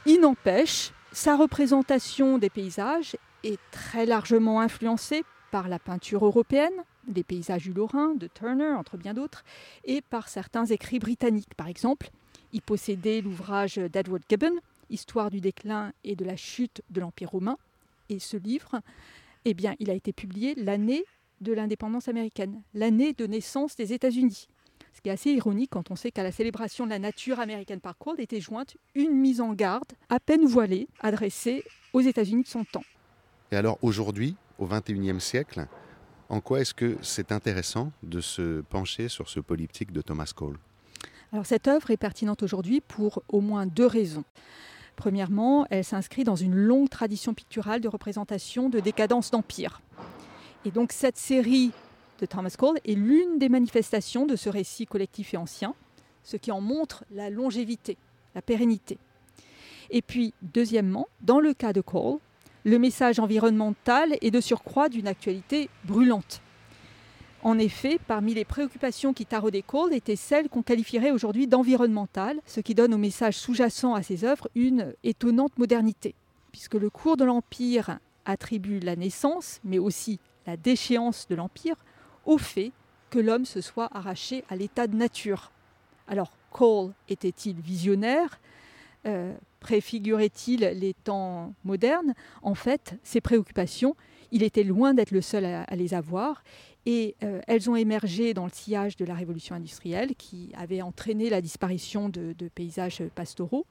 Il 0.06 0.20
n'empêche, 0.20 0.92
sa 1.12 1.36
représentation 1.36 2.38
des 2.38 2.50
paysages 2.50 3.16
est 3.42 3.58
très 3.70 4.06
largement 4.06 4.60
influencée 4.60 5.24
par 5.50 5.68
la 5.68 5.78
peinture 5.78 6.24
européenne, 6.24 6.84
des 7.08 7.24
paysages 7.24 7.64
du 7.64 7.72
Lorrain, 7.72 8.14
de 8.14 8.26
Turner, 8.26 8.70
entre 8.70 8.96
bien 8.96 9.14
d'autres, 9.14 9.44
et 9.84 10.00
par 10.00 10.28
certains 10.28 10.66
écrits 10.66 10.98
britanniques. 10.98 11.54
Par 11.56 11.68
exemple, 11.68 12.10
il 12.52 12.62
possédait 12.62 13.20
l'ouvrage 13.20 13.76
d'Edward 13.76 14.22
Gibbon, 14.28 14.56
Histoire 14.90 15.30
du 15.30 15.42
déclin 15.42 15.92
et 16.02 16.16
de 16.16 16.24
la 16.24 16.36
chute 16.36 16.80
de 16.88 17.00
l'Empire 17.00 17.30
romain. 17.30 17.58
Et 18.08 18.18
ce 18.18 18.38
livre, 18.38 18.80
eh 19.44 19.52
bien, 19.52 19.74
il 19.80 19.90
a 19.90 19.94
été 19.94 20.14
publié 20.14 20.54
l'année 20.54 21.04
de 21.42 21.52
l'indépendance 21.52 22.08
américaine, 22.08 22.62
l'année 22.72 23.12
de 23.12 23.26
naissance 23.26 23.76
des 23.76 23.92
États-Unis. 23.92 24.48
Ce 24.94 25.00
qui 25.00 25.10
est 25.10 25.12
assez 25.12 25.30
ironique 25.30 25.70
quand 25.70 25.90
on 25.90 25.96
sait 25.96 26.10
qu'à 26.10 26.22
la 26.22 26.32
célébration 26.32 26.84
de 26.84 26.90
la 26.90 26.98
nature 26.98 27.38
américaine 27.38 27.80
par 27.80 27.96
Cole 27.98 28.20
était 28.20 28.40
jointe 28.40 28.76
une 28.94 29.12
mise 29.12 29.40
en 29.40 29.52
garde 29.52 29.92
à 30.08 30.18
peine 30.18 30.46
voilée 30.46 30.88
adressée 31.00 31.64
aux 31.92 32.00
États-Unis 32.00 32.44
de 32.44 32.48
son 32.48 32.64
temps. 32.64 32.84
Et 33.52 33.56
alors 33.56 33.78
aujourd'hui, 33.82 34.36
au 34.58 34.66
XXIe 34.66 35.20
siècle, 35.20 35.66
en 36.28 36.40
quoi 36.40 36.60
est-ce 36.60 36.74
que 36.74 36.96
c'est 37.02 37.32
intéressant 37.32 37.92
de 38.02 38.20
se 38.20 38.60
pencher 38.62 39.08
sur 39.08 39.28
ce 39.28 39.40
polyptyque 39.40 39.92
de 39.92 40.02
Thomas 40.02 40.32
Cole? 40.34 40.58
Alors 41.32 41.46
cette 41.46 41.68
œuvre 41.68 41.90
est 41.90 41.96
pertinente 41.96 42.42
aujourd'hui 42.42 42.80
pour 42.80 43.22
au 43.28 43.40
moins 43.40 43.66
deux 43.66 43.86
raisons. 43.86 44.24
Premièrement, 44.96 45.66
elle 45.70 45.84
s'inscrit 45.84 46.24
dans 46.24 46.36
une 46.36 46.54
longue 46.54 46.88
tradition 46.88 47.34
picturale 47.34 47.80
de 47.80 47.88
représentation 47.88 48.68
de 48.68 48.80
décadence 48.80 49.30
d'empire. 49.30 49.80
Et 50.64 50.70
donc 50.70 50.92
cette 50.92 51.16
série 51.16 51.70
de 52.20 52.26
Thomas 52.26 52.54
Cole 52.58 52.78
est 52.84 52.94
l'une 52.94 53.38
des 53.38 53.48
manifestations 53.48 54.26
de 54.26 54.36
ce 54.36 54.48
récit 54.48 54.86
collectif 54.86 55.34
et 55.34 55.36
ancien, 55.36 55.74
ce 56.24 56.36
qui 56.36 56.50
en 56.50 56.60
montre 56.60 57.04
la 57.12 57.30
longévité, 57.30 57.96
la 58.34 58.42
pérennité. 58.42 58.98
Et 59.90 60.02
puis, 60.02 60.34
deuxièmement, 60.42 61.08
dans 61.22 61.40
le 61.40 61.54
cas 61.54 61.72
de 61.72 61.80
Cole, 61.80 62.18
le 62.64 62.78
message 62.78 63.18
environnemental 63.18 64.16
est 64.20 64.30
de 64.30 64.40
surcroît 64.40 64.88
d'une 64.88 65.06
actualité 65.06 65.68
brûlante. 65.84 66.40
En 67.42 67.58
effet, 67.58 67.98
parmi 68.06 68.34
les 68.34 68.44
préoccupations 68.44 69.12
qui 69.12 69.24
taraudaient 69.24 69.62
Cole 69.62 69.94
étaient 69.94 70.16
celles 70.16 70.48
qu'on 70.48 70.62
qualifierait 70.62 71.12
aujourd'hui 71.12 71.46
d'environnementales, 71.46 72.40
ce 72.46 72.60
qui 72.60 72.74
donne 72.74 72.94
au 72.94 72.98
message 72.98 73.36
sous-jacent 73.36 73.94
à 73.94 74.02
ses 74.02 74.24
œuvres 74.24 74.48
une 74.56 74.92
étonnante 75.04 75.56
modernité, 75.56 76.14
puisque 76.50 76.74
le 76.74 76.90
cours 76.90 77.16
de 77.16 77.24
l'Empire 77.24 78.00
attribue 78.24 78.80
la 78.80 78.96
naissance, 78.96 79.60
mais 79.62 79.78
aussi 79.78 80.18
la 80.46 80.56
déchéance 80.56 81.28
de 81.28 81.36
l'Empire, 81.36 81.76
au 82.26 82.38
fait 82.38 82.72
que 83.10 83.20
l'homme 83.20 83.44
se 83.44 83.60
soit 83.60 83.88
arraché 83.92 84.44
à 84.50 84.56
l'état 84.56 84.86
de 84.86 84.96
nature. 84.96 85.52
Alors, 86.08 86.32
Cole 86.50 86.92
était-il 87.08 87.60
visionnaire? 87.60 88.40
Euh, 89.06 89.34
Préfigurait-il 89.60 90.60
les 90.60 90.94
temps 90.94 91.52
modernes? 91.64 92.14
En 92.42 92.54
fait, 92.54 92.96
ses 93.02 93.20
préoccupations, 93.20 93.96
il 94.30 94.42
était 94.42 94.62
loin 94.62 94.94
d'être 94.94 95.10
le 95.10 95.20
seul 95.20 95.44
à, 95.44 95.66
les 95.74 95.94
avoir. 95.94 96.44
Et 96.86 97.16
euh, 97.24 97.40
elles 97.48 97.68
ont 97.68 97.74
émergé 97.74 98.34
dans 98.34 98.44
le 98.44 98.52
sillage 98.52 98.96
de 98.96 99.04
la 99.04 99.14
révolution 99.14 99.56
industrielle 99.56 100.14
qui 100.16 100.52
avait 100.56 100.80
entraîné 100.80 101.28
la 101.28 101.40
disparition 101.40 102.08
de, 102.08 102.34
paysages 102.54 103.02
pastoraux. 103.14 103.66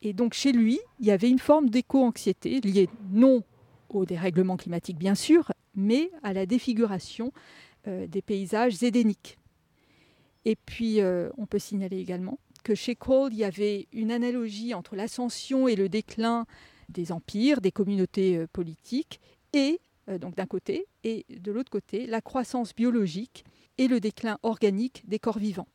Et 0.00 0.12
donc 0.14 0.32
chez 0.32 0.52
lui, 0.52 0.80
il 1.00 1.06
y 1.06 1.10
avait 1.10 1.28
une 1.28 1.38
forme 1.38 1.68
d'éco-anxiété 1.68 2.60
liée 2.60 2.88
non 3.10 3.42
au 3.90 4.04
dérèglement 4.06 4.56
climatique 4.56 4.96
bien 4.96 5.14
sûr, 5.14 5.52
mais 5.74 6.10
à 6.22 6.32
la 6.32 6.46
défiguration 6.46 7.32
euh, 7.86 8.06
des 8.06 8.22
paysages 8.22 8.82
édéniques. 8.82 9.38
Et 10.44 10.56
puis, 10.56 11.00
on 11.36 11.44
peut 11.44 11.58
signaler 11.58 11.98
également 11.98 12.38
que 12.68 12.74
chez 12.74 12.96
Cole, 12.96 13.32
il 13.32 13.38
y 13.38 13.44
avait 13.44 13.88
une 13.92 14.10
analogie 14.10 14.74
entre 14.74 14.94
l'ascension 14.94 15.68
et 15.68 15.74
le 15.74 15.88
déclin 15.88 16.44
des 16.90 17.12
empires, 17.12 17.62
des 17.62 17.72
communautés 17.72 18.36
euh, 18.36 18.46
politiques, 18.52 19.20
et 19.54 19.80
donc 20.20 20.36
d'un 20.36 20.46
côté, 20.46 20.86
et 21.04 21.26
de 21.28 21.52
l'autre 21.52 21.70
côté, 21.70 22.06
la 22.06 22.22
croissance 22.22 22.74
biologique 22.74 23.44
et 23.76 23.88
le 23.88 24.00
déclin 24.00 24.38
organique 24.42 25.02
des 25.06 25.18
corps 25.18 25.38
vivants. 25.38 25.68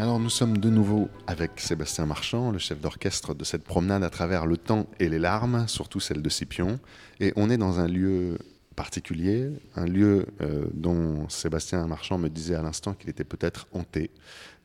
Alors 0.00 0.18
nous 0.18 0.30
sommes 0.30 0.56
de 0.56 0.70
nouveau 0.70 1.10
avec 1.26 1.60
Sébastien 1.60 2.06
Marchand, 2.06 2.52
le 2.52 2.58
chef 2.58 2.80
d'orchestre 2.80 3.34
de 3.34 3.44
cette 3.44 3.64
promenade 3.64 4.02
à 4.02 4.08
travers 4.08 4.46
le 4.46 4.56
temps 4.56 4.86
et 4.98 5.10
les 5.10 5.18
larmes, 5.18 5.68
surtout 5.68 6.00
celle 6.00 6.22
de 6.22 6.28
Scipion. 6.30 6.80
Et 7.20 7.34
on 7.36 7.50
est 7.50 7.58
dans 7.58 7.80
un 7.80 7.86
lieu 7.86 8.38
particulier, 8.76 9.50
un 9.76 9.84
lieu 9.84 10.24
euh, 10.40 10.64
dont 10.72 11.28
Sébastien 11.28 11.86
Marchand 11.86 12.16
me 12.16 12.30
disait 12.30 12.54
à 12.54 12.62
l'instant 12.62 12.94
qu'il 12.94 13.10
était 13.10 13.24
peut-être 13.24 13.68
hanté. 13.72 14.10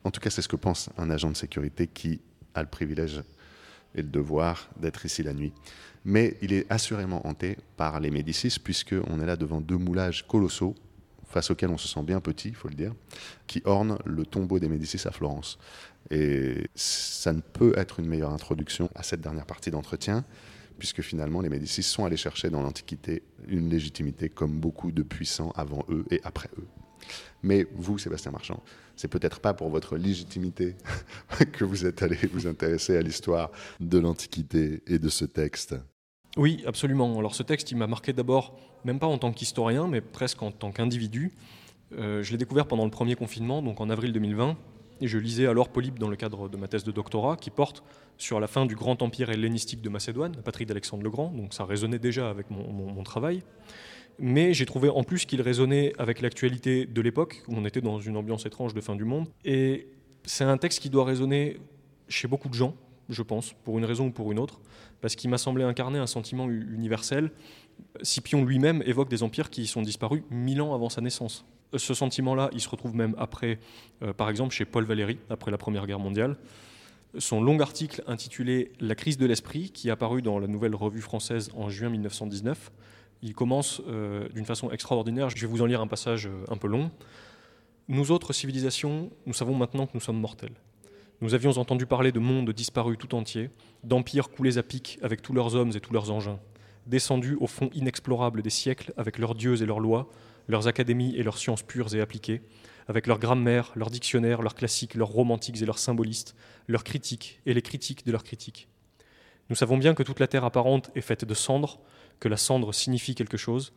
En 0.04 0.10
tout 0.10 0.20
cas, 0.20 0.30
c'est 0.30 0.40
ce 0.40 0.48
que 0.48 0.56
pense 0.56 0.88
un 0.96 1.10
agent 1.10 1.28
de 1.28 1.36
sécurité 1.36 1.86
qui 1.86 2.22
a 2.54 2.62
le 2.62 2.68
privilège 2.68 3.22
et 3.94 4.00
le 4.00 4.08
devoir 4.08 4.70
d'être 4.80 5.04
ici 5.04 5.22
la 5.22 5.34
nuit. 5.34 5.52
Mais 6.06 6.38
il 6.40 6.54
est 6.54 6.64
assurément 6.72 7.26
hanté 7.26 7.58
par 7.76 8.00
les 8.00 8.10
Médicis, 8.10 8.56
puisqu'on 8.58 9.20
est 9.20 9.26
là 9.26 9.36
devant 9.36 9.60
deux 9.60 9.76
moulages 9.76 10.26
colossaux 10.26 10.74
face 11.36 11.50
auquel 11.50 11.68
on 11.68 11.76
se 11.76 11.86
sent 11.86 12.02
bien 12.02 12.18
petit, 12.20 12.48
il 12.48 12.54
faut 12.54 12.68
le 12.68 12.74
dire, 12.74 12.94
qui 13.46 13.60
orne 13.66 13.98
le 14.06 14.24
tombeau 14.24 14.58
des 14.58 14.70
Médicis 14.70 15.06
à 15.06 15.10
Florence. 15.10 15.58
Et 16.10 16.70
ça 16.74 17.34
ne 17.34 17.42
peut 17.42 17.74
être 17.76 18.00
une 18.00 18.06
meilleure 18.06 18.32
introduction 18.32 18.88
à 18.94 19.02
cette 19.02 19.20
dernière 19.20 19.44
partie 19.44 19.70
d'entretien, 19.70 20.24
puisque 20.78 21.02
finalement 21.02 21.42
les 21.42 21.50
Médicis 21.50 21.82
sont 21.82 22.06
allés 22.06 22.16
chercher 22.16 22.48
dans 22.48 22.62
l'Antiquité 22.62 23.22
une 23.48 23.68
légitimité 23.68 24.30
comme 24.30 24.58
beaucoup 24.60 24.92
de 24.92 25.02
puissants 25.02 25.52
avant 25.56 25.84
eux 25.90 26.06
et 26.10 26.22
après 26.24 26.48
eux. 26.58 26.66
Mais 27.42 27.66
vous, 27.74 27.98
Sébastien 27.98 28.32
Marchand, 28.32 28.62
c'est 28.96 29.08
peut-être 29.08 29.40
pas 29.40 29.52
pour 29.52 29.68
votre 29.68 29.98
légitimité 29.98 30.74
que 31.52 31.66
vous 31.66 31.84
êtes 31.84 32.02
allé 32.02 32.16
vous 32.32 32.46
intéresser 32.46 32.96
à 32.96 33.02
l'histoire 33.02 33.50
de 33.78 33.98
l'Antiquité 33.98 34.82
et 34.86 34.98
de 34.98 35.10
ce 35.10 35.26
texte. 35.26 35.76
Oui, 36.36 36.62
absolument. 36.66 37.18
Alors 37.18 37.34
ce 37.34 37.42
texte, 37.42 37.70
il 37.70 37.78
m'a 37.78 37.86
marqué 37.86 38.12
d'abord, 38.12 38.58
même 38.84 38.98
pas 38.98 39.06
en 39.06 39.18
tant 39.18 39.32
qu'historien, 39.32 39.86
mais 39.88 40.00
presque 40.00 40.42
en 40.42 40.50
tant 40.50 40.70
qu'individu. 40.70 41.32
Euh, 41.96 42.22
je 42.22 42.32
l'ai 42.32 42.38
découvert 42.38 42.66
pendant 42.66 42.84
le 42.84 42.90
premier 42.90 43.14
confinement, 43.14 43.62
donc 43.62 43.80
en 43.80 43.88
avril 43.88 44.12
2020, 44.12 44.56
et 45.00 45.08
je 45.08 45.18
lisais 45.18 45.46
alors 45.46 45.68
Polybe 45.68 45.98
dans 45.98 46.08
le 46.08 46.16
cadre 46.16 46.48
de 46.48 46.56
ma 46.56 46.68
thèse 46.68 46.84
de 46.84 46.92
doctorat, 46.92 47.36
qui 47.36 47.50
porte 47.50 47.82
sur 48.18 48.40
la 48.40 48.46
fin 48.46 48.66
du 48.66 48.74
grand 48.74 49.02
empire 49.02 49.30
hellénistique 49.30 49.82
de 49.82 49.88
Macédoine, 49.88 50.34
la 50.36 50.42
patrie 50.42 50.66
d'Alexandre 50.66 51.02
le 51.02 51.10
Grand, 51.10 51.30
donc 51.30 51.54
ça 51.54 51.64
résonnait 51.64 51.98
déjà 51.98 52.28
avec 52.28 52.50
mon, 52.50 53.02
travail. 53.02 53.42
Mais 54.18 54.54
j'ai 54.54 54.64
trouvé 54.64 54.88
en 54.88 55.04
plus 55.04 55.26
qu'il 55.26 55.42
résonnait 55.42 55.92
avec 55.98 56.20
l'actualité 56.22 56.86
de 56.86 57.00
l'époque, 57.00 57.44
où 57.48 57.54
on 57.56 57.64
était 57.64 57.82
dans 57.82 58.00
une 58.00 58.16
ambiance 58.16 58.46
étrange 58.46 58.74
de 58.74 58.80
fin 58.80 58.96
du 58.96 59.04
monde. 59.04 59.28
Et 59.44 59.88
c'est 60.24 60.44
un 60.44 60.56
texte 60.56 60.80
qui 60.80 60.90
doit 60.90 61.04
résonner 61.04 61.58
chez 62.08 62.26
beaucoup 62.26 62.48
de 62.48 62.54
gens, 62.54 62.74
je 63.08 63.22
pense, 63.22 63.52
pour 63.64 63.78
une 63.78 63.84
raison 63.84 64.06
ou 64.06 64.10
pour 64.10 64.32
une 64.32 64.38
autre 64.38 64.60
parce 65.00 65.14
qu'il 65.14 65.30
m'a 65.30 65.38
semblé 65.38 65.64
incarner 65.64 65.98
un 65.98 66.06
sentiment 66.06 66.48
universel. 66.50 67.30
Scipion 68.02 68.44
lui-même 68.44 68.82
évoque 68.86 69.08
des 69.08 69.22
empires 69.22 69.50
qui 69.50 69.66
sont 69.66 69.82
disparus 69.82 70.22
mille 70.30 70.60
ans 70.62 70.74
avant 70.74 70.88
sa 70.88 71.00
naissance. 71.00 71.44
Ce 71.76 71.94
sentiment-là, 71.94 72.50
il 72.52 72.60
se 72.60 72.68
retrouve 72.68 72.94
même 72.94 73.14
après, 73.18 73.58
euh, 74.02 74.12
par 74.12 74.30
exemple, 74.30 74.54
chez 74.54 74.64
Paul 74.64 74.84
Valéry, 74.84 75.18
après 75.30 75.50
la 75.50 75.58
Première 75.58 75.86
Guerre 75.86 75.98
mondiale. 75.98 76.36
Son 77.18 77.42
long 77.42 77.58
article 77.60 78.02
intitulé 78.06 78.72
La 78.80 78.94
crise 78.94 79.16
de 79.16 79.26
l'esprit, 79.26 79.70
qui 79.70 79.88
est 79.88 79.90
apparu 79.90 80.22
dans 80.22 80.38
la 80.38 80.46
Nouvelle 80.46 80.74
Revue 80.74 81.00
française 81.00 81.50
en 81.54 81.68
juin 81.68 81.88
1919, 81.88 82.72
il 83.22 83.34
commence 83.34 83.80
euh, 83.88 84.28
d'une 84.30 84.44
façon 84.44 84.70
extraordinaire. 84.70 85.30
Je 85.30 85.40
vais 85.40 85.46
vous 85.46 85.62
en 85.62 85.66
lire 85.66 85.80
un 85.80 85.86
passage 85.86 86.26
euh, 86.26 86.44
un 86.48 86.56
peu 86.56 86.68
long. 86.68 86.90
Nous 87.88 88.10
autres 88.10 88.32
civilisations, 88.32 89.10
nous 89.24 89.32
savons 89.32 89.54
maintenant 89.54 89.86
que 89.86 89.92
nous 89.94 90.00
sommes 90.00 90.20
mortels. 90.20 90.54
Nous 91.22 91.32
avions 91.32 91.52
entendu 91.52 91.86
parler 91.86 92.12
de 92.12 92.18
mondes 92.18 92.50
disparus 92.50 92.98
tout 92.98 93.14
entiers, 93.14 93.48
d'empires 93.84 94.28
coulés 94.28 94.58
à 94.58 94.62
pic 94.62 94.98
avec 95.02 95.22
tous 95.22 95.32
leurs 95.32 95.54
hommes 95.54 95.72
et 95.74 95.80
tous 95.80 95.94
leurs 95.94 96.10
engins, 96.10 96.38
descendus 96.84 97.38
au 97.40 97.46
fond 97.46 97.70
inexplorable 97.72 98.42
des 98.42 98.50
siècles 98.50 98.92
avec 98.98 99.18
leurs 99.18 99.34
dieux 99.34 99.62
et 99.62 99.66
leurs 99.66 99.80
lois, 99.80 100.10
leurs 100.46 100.68
académies 100.68 101.16
et 101.16 101.22
leurs 101.22 101.38
sciences 101.38 101.62
pures 101.62 101.94
et 101.94 102.02
appliquées, 102.02 102.42
avec 102.86 103.06
leurs 103.06 103.18
grammaires, 103.18 103.72
leurs 103.76 103.90
dictionnaires, 103.90 104.42
leurs 104.42 104.54
classiques, 104.54 104.94
leurs 104.94 105.08
romantiques 105.08 105.62
et 105.62 105.64
leurs 105.64 105.78
symbolistes, 105.78 106.36
leurs 106.68 106.84
critiques 106.84 107.40
et 107.46 107.54
les 107.54 107.62
critiques 107.62 108.04
de 108.04 108.12
leurs 108.12 108.22
critiques. 108.22 108.68
Nous 109.48 109.56
savons 109.56 109.78
bien 109.78 109.94
que 109.94 110.02
toute 110.02 110.20
la 110.20 110.26
terre 110.26 110.44
apparente 110.44 110.90
est 110.94 111.00
faite 111.00 111.24
de 111.24 111.34
cendres, 111.34 111.80
que 112.20 112.28
la 112.28 112.36
cendre 112.36 112.74
signifie 112.74 113.14
quelque 113.14 113.38
chose. 113.38 113.72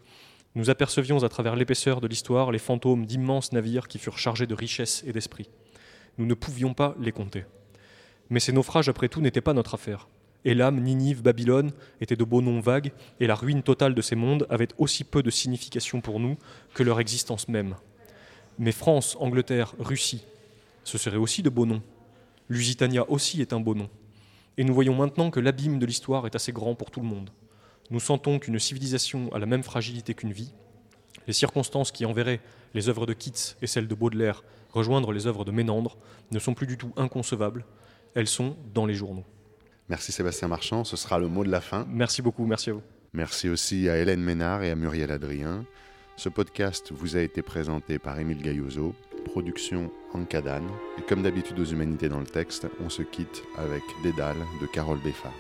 Nous 0.56 0.70
apercevions 0.70 1.24
à 1.24 1.30
travers 1.30 1.56
l'épaisseur 1.56 2.02
de 2.02 2.08
l'histoire 2.08 2.52
les 2.52 2.60
fantômes 2.60 3.06
d'immenses 3.06 3.54
navires 3.54 3.88
qui 3.88 3.98
furent 3.98 4.18
chargés 4.18 4.48
de 4.48 4.56
richesses 4.56 5.06
et 5.08 5.14
d'esprit. 5.14 5.50
Nous 6.20 6.26
ne 6.26 6.34
pouvions 6.34 6.74
pas 6.74 6.96
les 7.00 7.14
compter. 7.14 7.46
Mais 8.30 8.42
ces 8.42 8.52
naufrages, 8.52 8.90
après 8.90 9.08
tout, 9.08 9.22
n'étaient 9.22 9.40
pas 9.40 9.54
notre 9.54 9.74
affaire. 9.74 10.10
Elam, 10.44 10.78
Ninive, 10.78 11.22
Babylone 11.22 11.72
étaient 12.02 12.18
de 12.18 12.26
beaux 12.26 12.42
noms 12.42 12.60
vagues, 12.60 12.92
et 13.22 13.28
la 13.28 13.36
ruine 13.36 13.64
totale 13.64 13.96
de 13.96 14.02
ces 14.02 14.18
mondes 14.18 14.46
avait 14.50 14.68
aussi 14.78 15.06
peu 15.06 15.24
de 15.24 15.30
signification 15.30 16.02
pour 16.02 16.20
nous 16.20 16.38
que 16.74 16.84
leur 16.84 17.00
existence 17.00 17.48
même. 17.48 17.76
Mais 18.58 18.74
France, 18.74 19.16
Angleterre, 19.22 19.74
Russie, 19.80 20.26
ce 20.84 20.98
seraient 20.98 21.16
aussi 21.16 21.42
de 21.42 21.50
beaux 21.50 21.66
noms. 21.66 21.82
Lusitania 22.50 23.10
aussi 23.10 23.40
est 23.40 23.54
un 23.54 23.62
beau 23.62 23.74
nom. 23.74 23.90
Et 24.58 24.66
nous 24.66 24.74
voyons 24.74 24.96
maintenant 24.96 25.32
que 25.32 25.40
l'abîme 25.40 25.80
de 25.80 25.86
l'histoire 25.86 26.26
est 26.26 26.36
assez 26.36 26.52
grand 26.52 26.76
pour 26.76 26.92
tout 26.92 27.00
le 27.00 27.08
monde. 27.08 27.30
Nous 27.92 28.02
sentons 28.02 28.40
qu'une 28.40 28.60
civilisation 28.60 29.32
a 29.34 29.40
la 29.40 29.46
même 29.46 29.64
fragilité 29.64 30.14
qu'une 30.14 30.34
vie. 30.34 30.52
Les 31.28 31.34
circonstances 31.34 31.94
qui 31.94 32.06
enverraient 32.06 32.42
les 32.74 32.90
œuvres 32.90 33.06
de 33.06 33.14
Keats 33.14 33.56
et 33.62 33.68
celles 33.68 33.88
de 33.88 33.96
Baudelaire 33.96 34.44
rejoindre 34.70 35.12
les 35.12 35.28
œuvres 35.28 35.46
de 35.46 35.52
Ménandre 35.52 35.98
ne 36.32 36.40
sont 36.40 36.54
plus 36.54 36.68
du 36.68 36.78
tout 36.78 36.92
inconcevables, 36.98 37.66
elles 38.16 38.28
sont 38.28 38.56
dans 38.74 38.86
les 38.86 38.96
journaux. 38.96 39.26
Merci 39.88 40.12
Sébastien 40.12 40.48
Marchand, 40.48 40.84
ce 40.84 40.98
sera 40.98 41.20
le 41.20 41.28
mot 41.28 41.44
de 41.44 41.50
la 41.50 41.62
fin. 41.62 41.86
Merci 41.90 42.22
beaucoup, 42.22 42.46
merci 42.46 42.70
à 42.70 42.74
vous. 42.74 42.84
Merci 43.14 43.50
aussi 43.50 43.90
à 43.90 43.98
Hélène 43.98 44.22
Ménard 44.22 44.64
et 44.64 44.70
à 44.70 44.76
Muriel 44.76 45.12
Adrien. 45.12 45.66
Ce 46.16 46.30
podcast 46.30 46.92
vous 46.92 47.16
a 47.16 47.22
été 47.22 47.42
présenté 47.42 47.98
par 47.98 48.20
Émile 48.20 48.42
Gaillozo, 48.42 48.94
production 49.26 49.90
Ancadane. 50.14 50.70
Et 50.98 51.02
comme 51.02 51.24
d'habitude 51.24 51.60
aux 51.60 51.66
humanités 51.66 52.10
dans 52.10 52.20
le 52.20 52.26
texte, 52.26 52.68
on 52.84 52.90
se 52.90 53.02
quitte 53.02 53.44
avec 53.58 53.82
Dédale 54.04 54.38
de 54.62 54.68
Carole 54.68 55.00
Beffa. 55.00 55.32